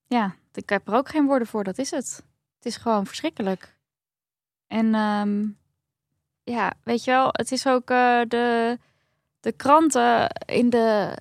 [0.07, 1.63] Ja, ik heb er ook geen woorden voor.
[1.63, 2.23] Dat is het.
[2.55, 3.75] Het is gewoon verschrikkelijk.
[4.67, 5.45] En ehm,
[6.43, 8.77] ja, weet je wel, het is ook eh, de,
[9.39, 11.17] de kranten in de,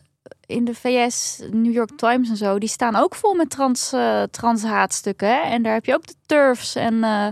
[0.47, 4.23] in de VS, New York Times en zo, die staan ook vol met trans, eh
[4.23, 5.43] transhaatstukken.
[5.43, 7.29] En daar heb je ook de turfs en eh,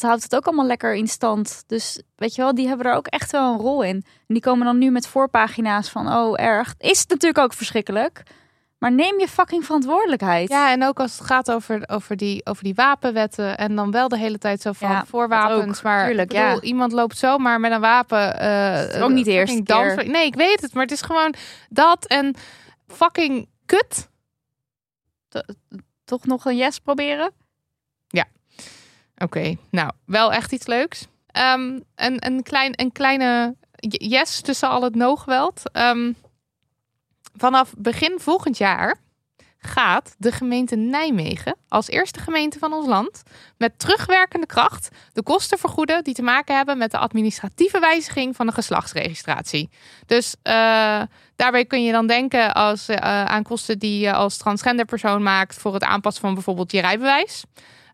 [0.00, 1.64] dat houdt het ook allemaal lekker in stand.
[1.66, 3.94] Dus weet je wel, die hebben er ook echt wel een rol in.
[4.06, 6.74] En die komen dan nu met voorpagina's van, oh erg.
[6.78, 8.22] Is het natuurlijk ook verschrikkelijk.
[8.78, 10.48] Maar neem je fucking verantwoordelijkheid.
[10.48, 13.58] Ja, en ook als het gaat over, over, die, over die wapenwetten.
[13.58, 15.82] En dan wel de hele tijd zo van Ja, voorwapens.
[15.82, 16.60] maar tuurlijk, bedoel, ja.
[16.60, 18.38] iemand loopt zomaar met een wapen.
[18.88, 20.72] is ook niet dans- Nee, ik weet het.
[20.74, 21.34] Maar het is gewoon
[21.68, 22.34] dat en
[22.86, 24.08] fucking kut.
[26.04, 27.32] Toch nog een yes proberen?
[29.16, 31.06] Oké, nou, wel echt iets leuks.
[31.26, 33.56] ehm, een, een, klein, een kleine
[33.88, 35.72] yes tussen al het no-geweld.
[35.72, 36.12] Ehm,
[37.36, 39.02] vanaf begin volgend jaar
[39.66, 43.22] gaat de gemeente Nijmegen als eerste gemeente van ons land
[43.58, 48.46] met terugwerkende kracht de kosten vergoeden die te maken hebben met de administratieve wijziging van
[48.46, 49.70] de geslachtsregistratie.
[50.06, 50.52] Dus uh,
[51.36, 55.58] daarbij kun je dan denken als, uh, aan kosten die je als transgender persoon maakt
[55.58, 57.44] voor het aanpassen van bijvoorbeeld je rijbewijs.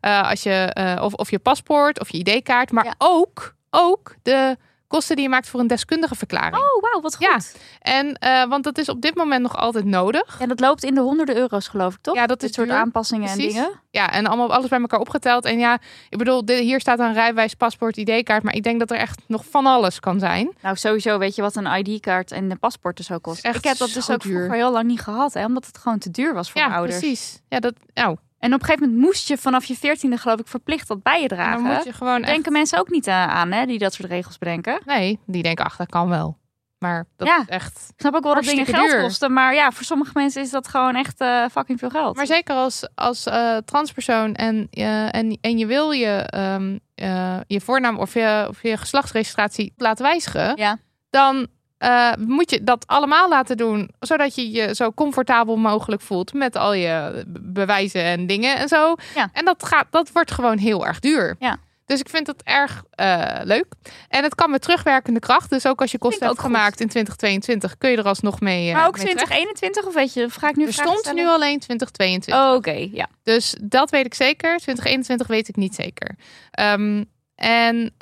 [0.02, 2.94] Uh, als je, of, of je paspoort of je ID-kaart, maar ja.
[2.98, 4.56] ook, ook de
[4.90, 6.54] kosten die je maakt voor een deskundige verklaring.
[6.54, 7.26] Oh, wauw, wat goed.
[7.26, 7.38] Ja,
[7.78, 10.40] en uh, want dat is op dit moment nog altijd nodig.
[10.40, 12.14] En dat loopt in de honderden euro's, geloof ik, toch?
[12.14, 12.76] Ja, dat Dit is soort duur.
[12.76, 13.54] aanpassingen Precies.
[13.54, 13.80] en dingen.
[13.90, 15.44] Ja, en allemaal alles bij elkaar opgeteld.
[15.44, 15.78] En ja,
[16.08, 19.44] ik bedoel, hier staat een rijbewijs, paspoort, ID-kaart, maar ik denk dat er echt nog
[19.50, 20.52] van alles kan zijn.
[20.62, 23.44] Nou, sowieso weet je wat een ID-kaart en de paspoorten zo kost.
[23.44, 24.36] Echt ik heb dat dus ook duur.
[24.36, 26.78] vroeger heel lang niet gehad, hè, omdat het gewoon te duur was voor ja, mijn
[26.78, 26.98] ouders.
[27.00, 27.40] precies.
[27.48, 27.74] Ja, dat.
[27.94, 31.02] Nou, En op een gegeven moment moest je vanaf je veertiende, geloof ik, verplicht dat
[31.02, 31.62] bij je dan dragen.
[31.62, 32.22] moet je gewoon.
[32.22, 34.80] Denken Echt, mensen ook niet eh, aan, hè, die dat soort regels bedenken.
[34.84, 36.38] nee, die denken, ach, dat kan wel.
[36.78, 37.40] Maar dat Ja.
[37.40, 37.86] is echt.
[37.88, 39.00] Ik snap ook wel dat dingen geld duur.
[39.00, 42.16] kosten, maar ja, voor sommige mensen is dat gewoon echt eh, fucking veel geld.
[42.16, 44.68] Maar zeker als, als eh, transpersoon en,
[45.10, 50.04] en, en je wil je, ehm, eh, je voornaam of je, of je geslachtsregistratie laten
[50.04, 50.78] wijzigen, Ja.
[51.10, 51.46] dan
[51.80, 56.56] eh, moet je dat allemaal laten doen, zodat je je zo comfortabel mogelijk voelt met
[56.56, 58.94] al je be- bewijzen en dingen en zo.
[59.14, 59.30] Ja.
[59.32, 61.36] En dat, gaat, dat wordt gewoon heel erg duur.
[61.38, 61.56] Ja.
[61.86, 63.66] Dus ik vind het erg eh, leuk.
[64.08, 65.50] En het kan met terugwerkende kracht.
[65.50, 66.46] Dus ook als je kosten hebt goed.
[66.50, 68.68] gemaakt in 2022, kun je er alsnog mee.
[68.68, 69.26] eh, maar ook mee terecht.
[69.26, 72.34] 2021 of weet je, of ga ik nu Er stond nu alleen 2022.
[72.44, 73.06] Oh, Oké, ja.
[73.22, 74.56] Dus dat weet ik zeker.
[74.58, 76.16] 2021 weet ik niet zeker.
[76.50, 77.04] Ehm,
[77.34, 77.94] en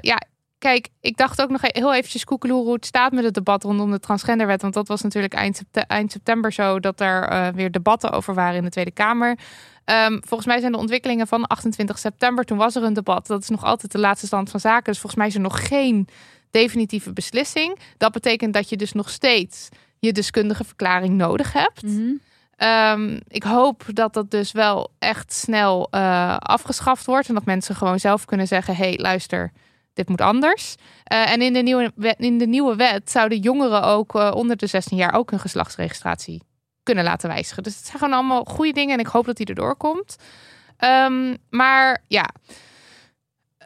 [0.00, 0.18] ja,
[0.60, 3.62] kijk, ik dacht ook nog e- heel eventjes koekeloer hoe het staat met het debat
[3.62, 4.62] rondom de transgenderwet.
[4.62, 8.56] Want dat was natuurlijk eind, eind september zo dat er eh, weer debatten over waren
[8.56, 9.38] in de Tweede Kamer.
[9.84, 13.26] Ehm, volgens mij zijn de ontwikkelingen van 28 september, toen was er een debat.
[13.26, 14.92] Dat is nog altijd de laatste stand van zaken.
[14.92, 16.08] Dus volgens mij is er nog geen
[16.50, 17.78] definitieve beslissing.
[17.96, 21.82] Dat betekent dat je dus nog steeds je deskundige verklaring nodig hebt.
[21.82, 22.12] Mhm.
[22.56, 27.28] Ehm, ik hoop dat dat dus wel echt snel eh, afgeschaft wordt.
[27.28, 29.52] En dat mensen gewoon zelf kunnen zeggen: hé, hey, luister,
[30.00, 30.74] dit moet anders.
[31.04, 34.56] Eh, en in de, nieuwe wet, in de nieuwe wet zouden jongeren ook eh, onder
[34.56, 36.42] de 16 jaar ook hun geslachtsregistratie
[36.82, 37.62] kunnen laten wijzigen.
[37.62, 40.16] Dus het zijn gewoon allemaal goede dingen en ik hoop dat die erdoor komt.
[40.76, 42.30] Ehm, maar ja,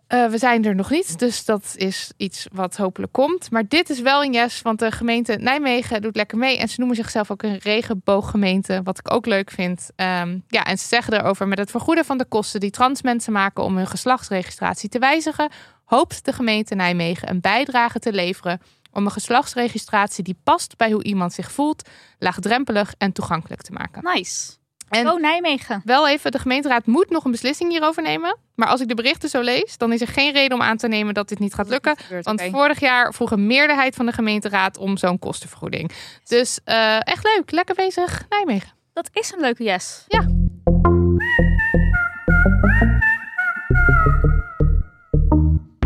[0.07, 3.51] eh, we zijn er nog niet, dus dat is iets wat hopelijk komt.
[3.51, 6.59] Maar dit is wel een yes, want de gemeente Nijmegen doet lekker mee.
[6.59, 9.91] En ze noemen zichzelf ook een regenbooggemeente, wat ik ook leuk vind.
[9.97, 13.33] Ehm, ja, en ze zeggen erover met het vergoeden van de kosten die trans mensen
[13.33, 15.51] maken om hun geslachtsregistratie te wijzigen,
[15.85, 18.61] hoopt de gemeente Nijmegen een bijdrage te leveren
[18.93, 21.89] om een geslachtsregistratie die past bij hoe iemand zich voelt,
[22.19, 24.03] laagdrempelig en toegankelijk te maken.
[24.15, 24.53] Nice.
[24.89, 25.83] En oh, Nijmegen.
[25.85, 28.37] wel even, de gemeenteraad moet nog een beslissing hierover nemen.
[28.55, 30.89] Maar als ik de berichten zo lees, dan is er geen reden om aan te
[30.89, 31.97] nemen dat dit niet gaat lukken.
[32.23, 35.91] Want vorig jaar vroeg een meerderheid van de gemeenteraad om zo'n kostenvergoeding.
[36.25, 38.73] Dus eh, echt leuk, lekker bezig, Nijmegen.
[38.93, 40.05] Dat is een leuke yes.
[40.09, 40.27] Ja.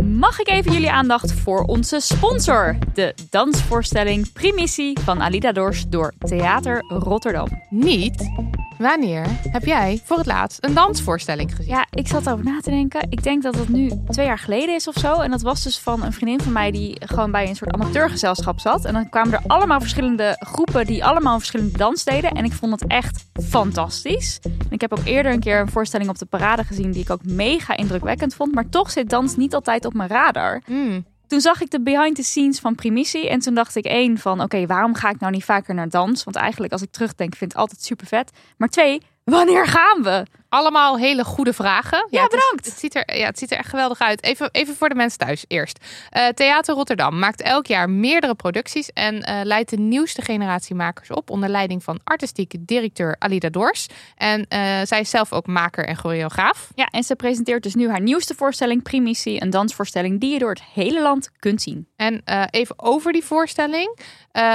[0.03, 2.77] Mag ik even jullie aandacht voor onze sponsor?
[2.95, 7.49] De dansvoorstelling Primissie van Alida Dors door Theater Rotterdam.
[7.71, 8.31] Niet.
[8.79, 11.75] Wanneer heb jij voor het laatst een dansvoorstelling gezien?
[11.75, 13.07] Ja, ik zat erover na te denken.
[13.11, 15.21] Ik denk dat het nu twee jaar geleden is of zo.
[15.21, 18.61] En dat was dus van een vriendin van mij die gewoon bij een soort amateurgezelschap
[18.61, 18.85] zat.
[18.85, 22.31] En dan kwamen er allemaal verschillende groepen die allemaal verschillende dans deden.
[22.31, 24.39] En ik vond het echt fantastisch.
[24.43, 27.11] En ik heb ook eerder een keer een voorstelling op de parade gezien die ik
[27.11, 28.55] ook mega indrukwekkend vond.
[28.55, 30.63] Maar toch zit dans niet altijd op mijn radar.
[30.67, 31.05] Hmm.
[31.29, 33.29] Toen zag ik de behind the scenes van Primissie.
[33.29, 36.25] En toen dacht ik één van, oké, waarom ga ik nou niet vaker naar dans?
[36.25, 38.31] Want eigenlijk als ik terugdenk, vind ik het altijd super vet.
[38.57, 40.27] Maar twee, wanneer gaan we?
[40.49, 42.07] Allemaal hele goede vragen.
[42.11, 42.65] Ja, het is- bedankt.
[42.67, 44.23] het, ziet er, ja, het ziet er echt geweldig uit.
[44.23, 45.85] Even, even voor de mensen thuis eerst.
[46.11, 51.11] Eh, Theater Rotterdam maakt elk jaar meerdere producties en eh, leidt de nieuwste generatie makers
[51.11, 53.87] op onder leiding van artistieke directeur Alida Dors.
[54.17, 56.71] En eh, zij is zelf ook maker en choreograaf.
[56.75, 59.43] Ja, en ze presenteert dus nu haar nieuwste voorstelling, Primissie.
[59.43, 61.89] Een dansvoorstelling die je door het hele land kunt zien.
[61.97, 63.99] En even over die voorstelling.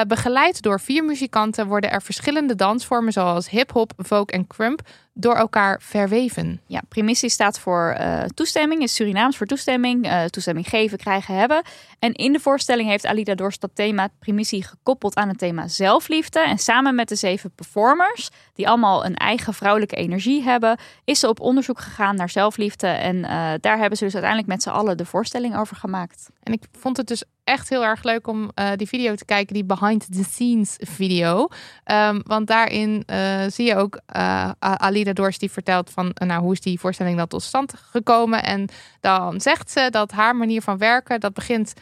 [0.07, 4.81] Begeleid door vier muzikanten worden er verschillende dansvormen zoals hip-hop, folk en crump
[5.13, 6.61] door elkaar verweven.
[6.67, 10.05] Ja, Primissie staat voor eh, toestemming, is Surinaams voor toestemming.
[10.05, 11.61] eh, toestemming geven, krijgen, hebben.
[11.99, 16.39] En in de voorstelling heeft Alida Dorst dat thema Primissie gekoppeld aan het thema zelfliefde.
[16.39, 21.27] En samen met de zeven performers, die allemaal een eigen vrouwelijke energie hebben, is ze
[21.27, 22.87] op onderzoek gegaan naar zelfliefde.
[22.87, 26.29] En eh, daar hebben ze dus uiteindelijk met z'n allen de voorstelling over gemaakt.
[26.43, 29.53] En ik vond het dus echt heel erg leuk om eh, die video te kijken,
[29.53, 31.47] die behind the scenes video.
[31.83, 36.51] Ehm, want daarin eh, zie je ook uh, Alida Dors die vertelt van nou, hoe
[36.51, 38.43] is die voorstelling dan tot stand gekomen.
[38.43, 38.69] En
[38.99, 41.73] dan zegt ze dat haar manier van werken, dat begint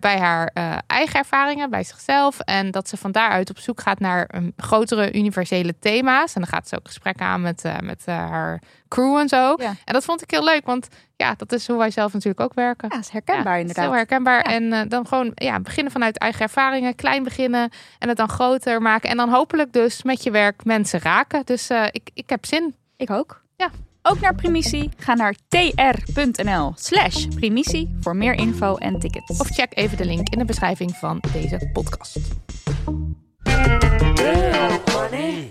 [0.00, 0.52] bij haar
[0.86, 2.40] eigen ervaringen, bij zichzelf.
[2.40, 6.34] En dat ze van daaruit op zoek gaat naar um, grotere universele thema's.
[6.34, 9.54] En dan gaat ze ook gesprekken aan met, met haar crew en zo.
[9.54, 12.54] En dat vond ik heel leuk, want ja, dat is hoe wij zelf natuurlijk ook
[12.54, 12.88] werken.
[12.92, 13.84] Ja, is herkenbaar inderdaad.
[13.84, 14.40] Heel herkenbaar.
[14.40, 18.82] En uh, dan gewoon ja, beginnen vanuit eigen ervaringen, klein beginnen en het dan groter
[18.82, 19.10] maken.
[19.10, 21.42] En dan hopelijk dus met je werk mensen raken.
[21.44, 22.74] Dus uh, ik, ik heb zin.
[22.96, 23.42] Ik ook.
[23.56, 23.70] Ja.
[24.02, 24.90] Ook naar Primitie.
[24.96, 29.40] Ga naar tr.nl slash Primitie voor meer info en tickets.
[29.40, 32.18] Of check even de link in de beschrijving van deze podcast.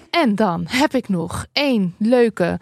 [0.10, 2.60] En dan heb ik nog één leuke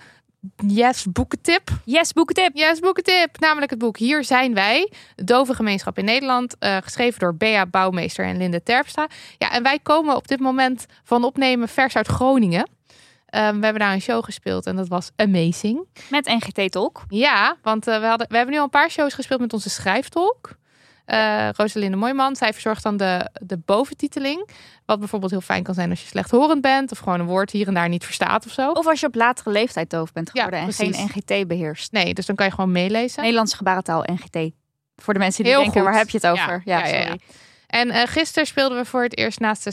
[0.68, 1.70] Yes boekentip.
[1.86, 2.52] Yes boekentip.
[2.54, 3.39] Yes boekentip.
[3.39, 4.92] Namelijk het boek Hier zijn wij.
[5.16, 6.56] Dove gemeenschap in Nederland.
[6.60, 9.08] Uh, geschreven door Bea Bouwmeester en Linde Terpstra.
[9.38, 12.70] Ja, en wij komen op dit moment van opnemen vers uit Groningen.
[13.36, 15.88] Um, we hebben daar een show gespeeld en dat was amazing.
[16.10, 17.04] Met NGT Talk.
[17.08, 19.70] Ja, want uh, we, hadden, we hebben nu al een paar shows gespeeld met onze
[19.70, 20.56] schrijftolk.
[21.12, 22.36] Uh, Rosalinde Mooijman.
[22.36, 24.49] Zij verzorgt dan de, de boventiteling.
[24.86, 26.91] Wat bijvoorbeeld heel fijn kan zijn als je slechthorend bent.
[26.91, 28.72] Of gewoon een woord hier en daar niet verstaat of zo.
[28.72, 31.91] Of als je op latere leeftijd doof bent geworden ja, en geen NGT beheerst.
[31.91, 33.22] Nee, dus dan kan je gewoon meelezen.
[33.22, 34.51] Nederlandse gebarentaal NGT.
[34.95, 35.89] Voor de mensen die heel denken, goed.
[35.89, 36.62] waar heb je het over?
[36.66, 37.16] Ja, ja, ja
[37.68, 39.72] En uh, gisteren speelden we voor het eerst naast de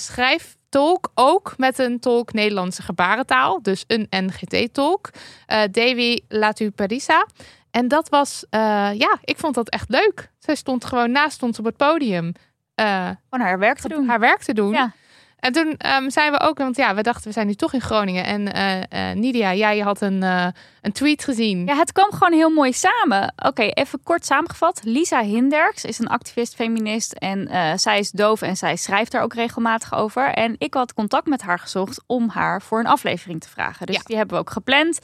[0.71, 3.63] schrijftolk ook met een tolk Nederlandse gebarentaal.
[3.63, 5.11] Dus een NGT-tolk.
[5.13, 7.27] Uh, Davy Latuparisa.
[7.71, 8.61] En dat was, uh,
[8.95, 10.31] ja, ik vond dat echt leuk.
[10.39, 12.33] Zij stond gewoon naast ons op het podium.
[12.81, 14.09] Uh, Gewoon haar werk te doen.
[14.09, 14.73] Haar werk te doen.
[14.73, 14.93] Ja.
[15.39, 17.81] En toen um, zijn we ook, want ja, we dachten we zijn nu toch in
[17.81, 18.25] Groningen.
[18.25, 20.47] En uh, uh, Nidia, jij had een, uh,
[20.83, 21.67] een tweet gezien.
[21.67, 23.33] Ja, het kwam gewoon heel mooi samen.
[23.37, 24.81] Oké, even kort samengevat.
[24.85, 27.13] Lisa Hinderks is een activist, feminist.
[27.13, 30.33] En zij is doof en zij schrijft daar ook regelmatig over.
[30.33, 33.87] En ik had contact met haar gezocht om haar voor een aflevering te vragen.
[33.87, 34.03] Dus ja.
[34.05, 34.99] die hebben we ook gepland.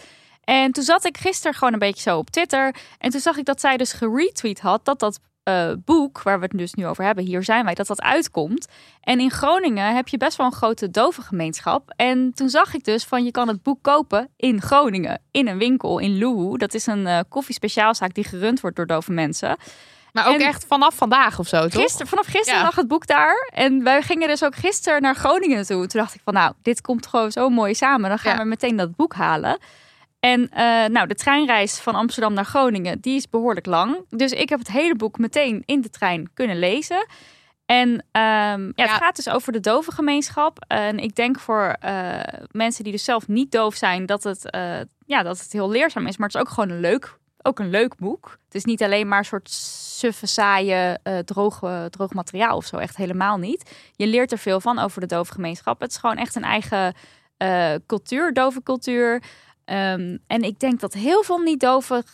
[0.45, 2.75] En toen zat ik gisteren gewoon een beetje zo op Twitter.
[2.99, 6.45] En toen zag ik dat zij dus geretweet had dat dat uh, boek, waar we
[6.45, 8.69] het dus nu over hebben, hier zijn wij, dat dat uitkomt.
[9.01, 11.93] En in Groningen heb je best wel een grote dovengemeenschap.
[11.97, 15.59] En toen zag ik dus van je kan het boek kopen in Groningen, in een
[15.59, 16.57] winkel in Luhu.
[16.57, 19.57] Dat is een uh, koffiespeciaalzaak die gerund wordt door dove mensen.
[20.13, 21.83] Maar ook echt vanaf vandaag of zo, toch?
[21.83, 23.51] Gisteren, vanaf gisteren lag het boek daar.
[23.55, 25.87] En wij gingen dus ook gisteren naar Groningen toe.
[25.87, 28.09] Toen dacht ik van, nou, dit komt gewoon zo mooi samen.
[28.09, 28.43] Dan gaan ja.
[28.43, 29.59] we meteen dat boek halen.
[30.25, 34.05] En uh, nou, de treinreis van Amsterdam naar Groningen, die is behoorlijk lang.
[34.09, 37.07] Dus ik heb het hele boek meteen in de trein kunnen lezen.
[37.67, 40.65] En um, ja, het gaat dus over de dovengemeenschap.
[40.69, 42.21] En ik denk voor uh,
[42.51, 46.07] mensen die dus zelf niet doof zijn, dat het, uh, ja, dat het heel leerzaam
[46.07, 46.17] is.
[46.17, 48.39] Maar het is ook gewoon een leuk, ook een leuk boek.
[48.45, 51.61] Het is niet alleen maar een soort suffe, saaie, droog,
[51.91, 52.77] droog materiaal of zo.
[52.77, 53.71] Echt helemaal niet.
[53.97, 55.81] Je leert er veel van over de dovengemeenschap.
[55.81, 56.95] Het is gewoon echt een eigen
[57.87, 59.23] cultuur, dovencultuur.
[59.65, 62.05] Um, en ik denk dat heel veel niet-doven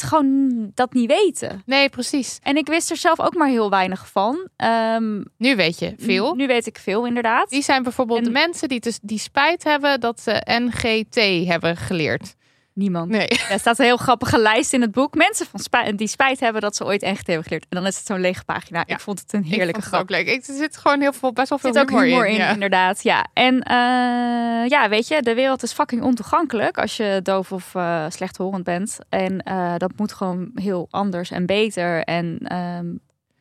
[0.00, 1.62] gewoon dat niet weten.
[1.66, 2.38] Nee, precies.
[2.42, 4.48] En ik wist er zelf ook maar heel weinig van.
[4.96, 6.34] Um, nu weet je veel.
[6.34, 7.50] Nu weet ik veel, inderdaad.
[7.50, 12.34] Die zijn bijvoorbeeld de mensen die, dus, die spijt hebben dat ze NGT hebben geleerd.
[12.72, 13.10] Niemand.
[13.10, 13.28] Nee.
[13.28, 15.14] Er staat een heel grappige lijst in het boek.
[15.14, 17.66] Mensen van spijt, die spijt hebben dat ze ooit NGT hebben geleerd.
[17.68, 18.84] En dan is het zo'n lege pagina.
[18.86, 18.94] Ja.
[18.94, 20.00] Ik vond het een heerlijke ik grap.
[20.00, 20.26] ook leuk.
[20.26, 22.32] Ik, er zit gewoon heel veel, best wel veel zit humor, ook humor in.
[22.32, 22.52] in, ja.
[22.52, 23.02] inderdaad.
[23.02, 23.26] Ja.
[23.32, 28.04] En uh, ja, weet je, de wereld is fucking ontoegankelijk als je doof of uh,
[28.08, 28.98] slechthorend bent.
[29.08, 32.04] En uh, dat moet gewoon heel anders en beter.
[32.04, 33.00] En um,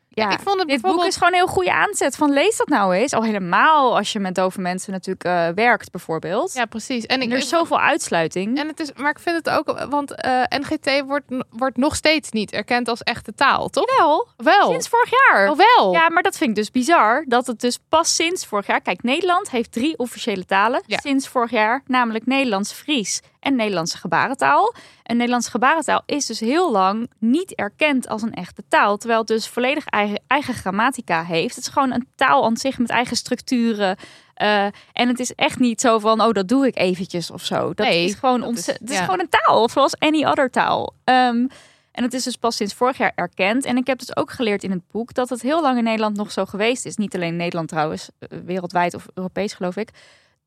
[0.10, 2.68] ja, ik vond het dit boek is gewoon een heel goede aanzet van lees dat
[2.68, 3.14] nou eens.
[3.14, 6.54] Al helemaal als je met dove mensen natuurlijk uh, werkt bijvoorbeeld.
[6.54, 7.06] Ja, precies.
[7.06, 8.58] En, er is zoveel uitsluiting.
[8.58, 12.32] En het is, maar ik vind het ook, want uh, NGT wordt, wordt nog steeds
[12.32, 13.98] niet erkend als echte taal, toch?
[13.98, 14.70] Wel, wel.
[14.70, 15.50] Sinds vorig jaar.
[15.50, 15.92] Oh, wel.
[15.92, 17.24] Ja, maar dat vind ik dus bizar.
[17.28, 18.82] Dat het dus pas sinds vorig jaar.
[18.82, 20.98] Kijk, Nederland heeft drie officiële talen ja.
[20.98, 24.74] sinds vorig jaar, namelijk Nederlands, Fries en Nederlandse gebarentaal.
[25.04, 28.98] En Nederlandse gebarentaal is dus heel lang niet erkend als een echte taal.
[28.98, 31.56] Terwijl het dus volledig eigen, eigen grammatica heeft.
[31.56, 33.98] Het is gewoon een taal aan zich met eigen structuren.
[34.42, 34.64] Uh,
[34.94, 37.74] en het is echt niet zo van, oh, dat doe ik eventjes of zo.
[37.74, 40.94] Dat nee, is gewoon, dat is, het is gewoon een taal, zoals any other taal.
[41.04, 41.48] Um,
[41.92, 43.66] en het is dus pas sinds vorig jaar erkend.
[43.66, 46.16] En ik heb dus ook geleerd in het boek dat het heel lang in Nederland
[46.16, 46.96] nog zo geweest is.
[46.96, 48.10] Niet alleen in Nederland trouwens,
[48.46, 49.90] wereldwijd of Europees geloof ik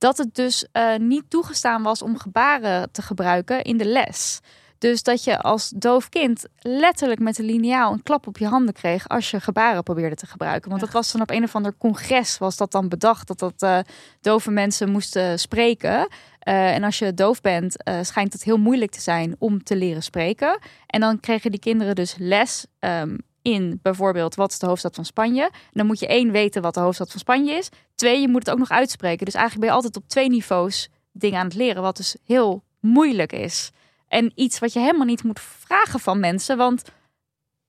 [0.03, 4.41] dat het dus uh, niet toegestaan was om gebaren te gebruiken in de les.
[4.79, 8.75] Dus dat je als doof kind letterlijk met een liniaal een klap op je handen
[8.75, 10.69] kreeg als je gebaren probeerde te gebruiken.
[10.69, 13.63] Want dat was dan op een of ander congres was dat dan bedacht dat dat
[13.63, 13.79] uh,
[14.21, 15.99] dove mensen moesten spreken.
[15.99, 19.77] Uh, en als je doof bent, uh, schijnt het heel moeilijk te zijn om te
[19.77, 20.59] leren spreken.
[20.87, 25.05] En dan kregen die kinderen dus les um, in bijvoorbeeld wat is de hoofdstad van
[25.05, 25.51] Spanje.
[25.71, 27.69] Dan moet je één weten wat de hoofdstad van Spanje is.
[27.95, 29.25] Twee, je moet het ook nog uitspreken.
[29.25, 32.63] Dus eigenlijk ben je altijd op twee niveaus dingen aan het leren, wat dus heel
[32.81, 33.71] moeilijk is.
[34.09, 36.83] En iets wat je helemaal niet moet vragen van mensen, want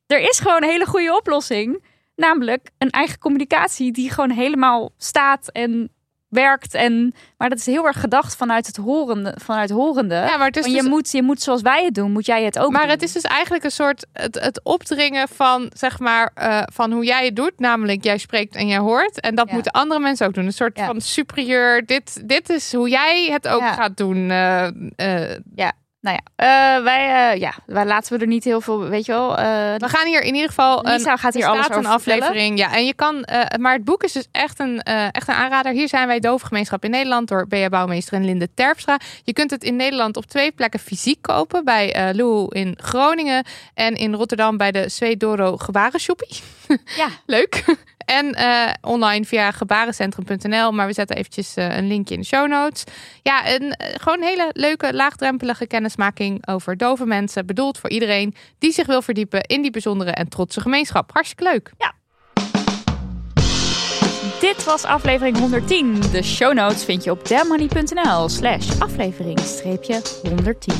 [0.08, 1.84] er is gewoon een hele goede oplossing.
[2.16, 5.92] Namelijk een eigen communicatie die gewoon helemaal staat en
[6.34, 6.74] werkt.
[6.74, 9.36] En, maar dat is heel erg gedacht vanuit het horende.
[9.44, 10.16] Vanuit horende.
[10.16, 12.26] Ja, maar het is Want je, dus- moet, je moet zoals wij het doen, moet
[12.26, 12.90] jij het ook Maar doen.
[12.90, 17.06] het is dus eigenlijk een soort het, het opdringen van zeg maar eh, van hoe
[17.06, 19.54] jij het doet, namelijk jij spreekt en jij hoort en dat Ja.
[19.54, 20.46] moeten andere mensen ook doen.
[20.46, 20.86] Een soort Ja.
[20.86, 21.86] van superieur.
[21.86, 23.74] Dit, dit is hoe jij het ook Ja.
[23.74, 24.30] gaat doen.
[24.32, 24.66] eh,
[24.96, 25.38] eh.
[26.04, 29.12] Nou ja, eh, wij, eh, ja, wij laten we er niet heel veel, weet je
[29.12, 29.38] wel.
[29.38, 29.46] eh,
[29.78, 30.82] we gaan hier in ieder geval.
[30.84, 32.58] Lisa een, gaat hier er alles over een aflevering.
[32.58, 33.26] Ja, en je kan.
[33.60, 34.82] maar het boek is dus echt een,
[35.12, 35.72] echt een aanrader.
[35.72, 39.00] Hier zijn wij Dovengemeenschap in Nederland door Bea Bouwmeester en Linde Terpstra.
[39.24, 43.96] Je kunt het in Nederland op twee plekken fysiek kopen bij Lou in Groningen en
[43.96, 46.40] in Rotterdam bij de Zweedoro Gebarenshoppie.
[46.96, 47.64] ja, Leuk.
[48.06, 50.72] En eh, online via gebarencentrum.nl.
[50.72, 52.84] Maar we zetten eventjes eh, een linkje in de show notes.
[53.22, 57.46] Ja, een, eh, gewoon hele leuke, laagdrempelige kennismaking over dove mensen.
[57.46, 61.12] Bedoeld voor iedereen die zich wil verdiepen in die bijzondere en trotse gemeenschap.
[61.14, 61.72] Hartstikke leuk.
[64.44, 66.02] Dit was aflevering 110.
[66.12, 70.74] De show notes vind je op demmoney.nl slash aflevering streepje 110.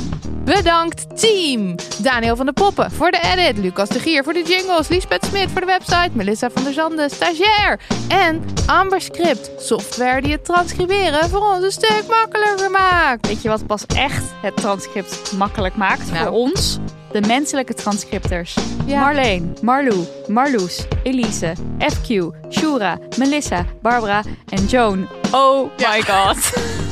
[0.44, 1.76] Bedankt team!
[2.02, 3.58] Daniel van de Poppen voor de edit.
[3.58, 4.88] Lucas de Gier voor de jingles.
[4.88, 6.10] Liesbeth Smit voor de website.
[6.14, 7.80] Melissa van der Zanden, stagiair.
[8.08, 13.28] En Amber Script, software die het transcriberen voor ons een stuk makkelijker maakt.
[13.28, 16.18] Weet je wat pas echt het transcript makkelijk maakt Nou.
[16.18, 16.80] voor ons?
[17.12, 18.56] De menselijke transcripters.
[18.86, 19.00] Ja.
[19.00, 25.08] Marleen, Marlou, Marloes, Elise, FQ, Shura, Melissa, Barbara en Joan.
[25.32, 26.38] Oh my god.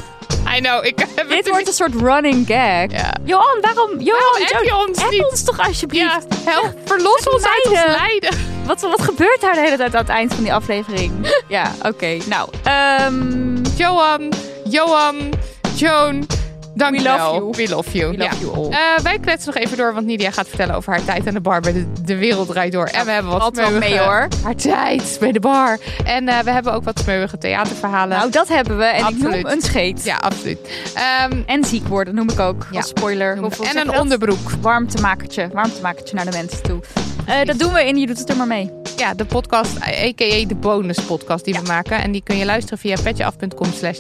[0.56, 2.92] I know, ik heb Dit wordt een soort running gag.
[2.92, 3.14] Ja.
[3.24, 4.00] Johan, waarom?
[4.00, 5.30] Johan, Waarom je ons app niet?
[5.32, 6.26] ons toch alsjeblieft.
[6.46, 8.40] Ja, help, verlos ons uit ons lijden.
[8.66, 11.12] Wat, wat gebeurt daar de hele tijd aan het eind van die aflevering?
[11.48, 12.18] ja, oké.
[12.26, 14.30] Nou, ehm Johan,
[14.70, 15.30] Johan,
[15.76, 16.26] Joan,
[16.74, 17.50] dank We love you.
[17.52, 18.12] We love you.
[18.12, 18.40] we love Ja.
[18.42, 18.70] you all.
[18.72, 21.42] Eh, wij kletsen nog even door, want Nidia gaat vertellen over haar tijd aan de
[21.42, 22.86] bar bij de, de Wereld Draait Door.
[22.86, 24.28] En we hebben wat smeuïge- mee, hoor.
[24.44, 25.78] Haar tijd bij de bar.
[26.04, 28.18] En eh, we hebben ook wat smeuïge theaterverhalen.
[28.18, 28.84] nou, dat hebben we.
[28.84, 29.34] En Absoluut.
[29.36, 30.04] ik noem een scheet.
[30.04, 30.60] ja, absoluut.
[30.94, 32.68] Ehm, En ziek worden noem ik ook.
[32.72, 32.78] Ja.
[32.78, 33.38] Als spoiler.
[33.62, 34.00] En een dat?
[34.00, 34.50] onderbroek.
[34.62, 35.50] Warmtemakertje.
[35.54, 36.80] Warmtemakertje naar de mensen toe.
[37.26, 38.72] Eh, dat doen we en je doet het er maar mee.
[38.98, 40.46] Ja, de podcast, a.k.a.
[40.48, 42.02] de bonus podcast die we maken.
[42.02, 44.00] En die kun je luisteren via petjeaf.com slash.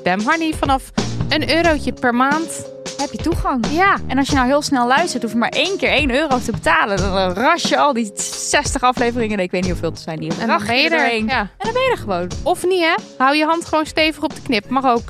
[0.60, 0.92] Vanaf
[1.30, 2.70] een eurotje per maand.
[2.98, 3.66] Heb je toegang.
[3.72, 6.40] Ja, En als je nou heel snel luistert, hoef je maar één keer 1 euro
[6.40, 6.98] te betalen.
[6.98, 9.40] Dan ras je al die 60 afleveringen.
[9.40, 10.20] Ik weet niet hoeveel het zijn.
[10.20, 11.16] Die en dan ben je er.
[11.16, 11.40] Ja.
[11.40, 12.28] En dan ben je er gewoon.
[12.44, 12.94] Of niet, hè?
[13.18, 14.70] Hou je hand gewoon stevig op de knip.
[14.70, 15.04] Mag ook.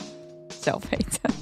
[0.64, 1.41] Zelf weten.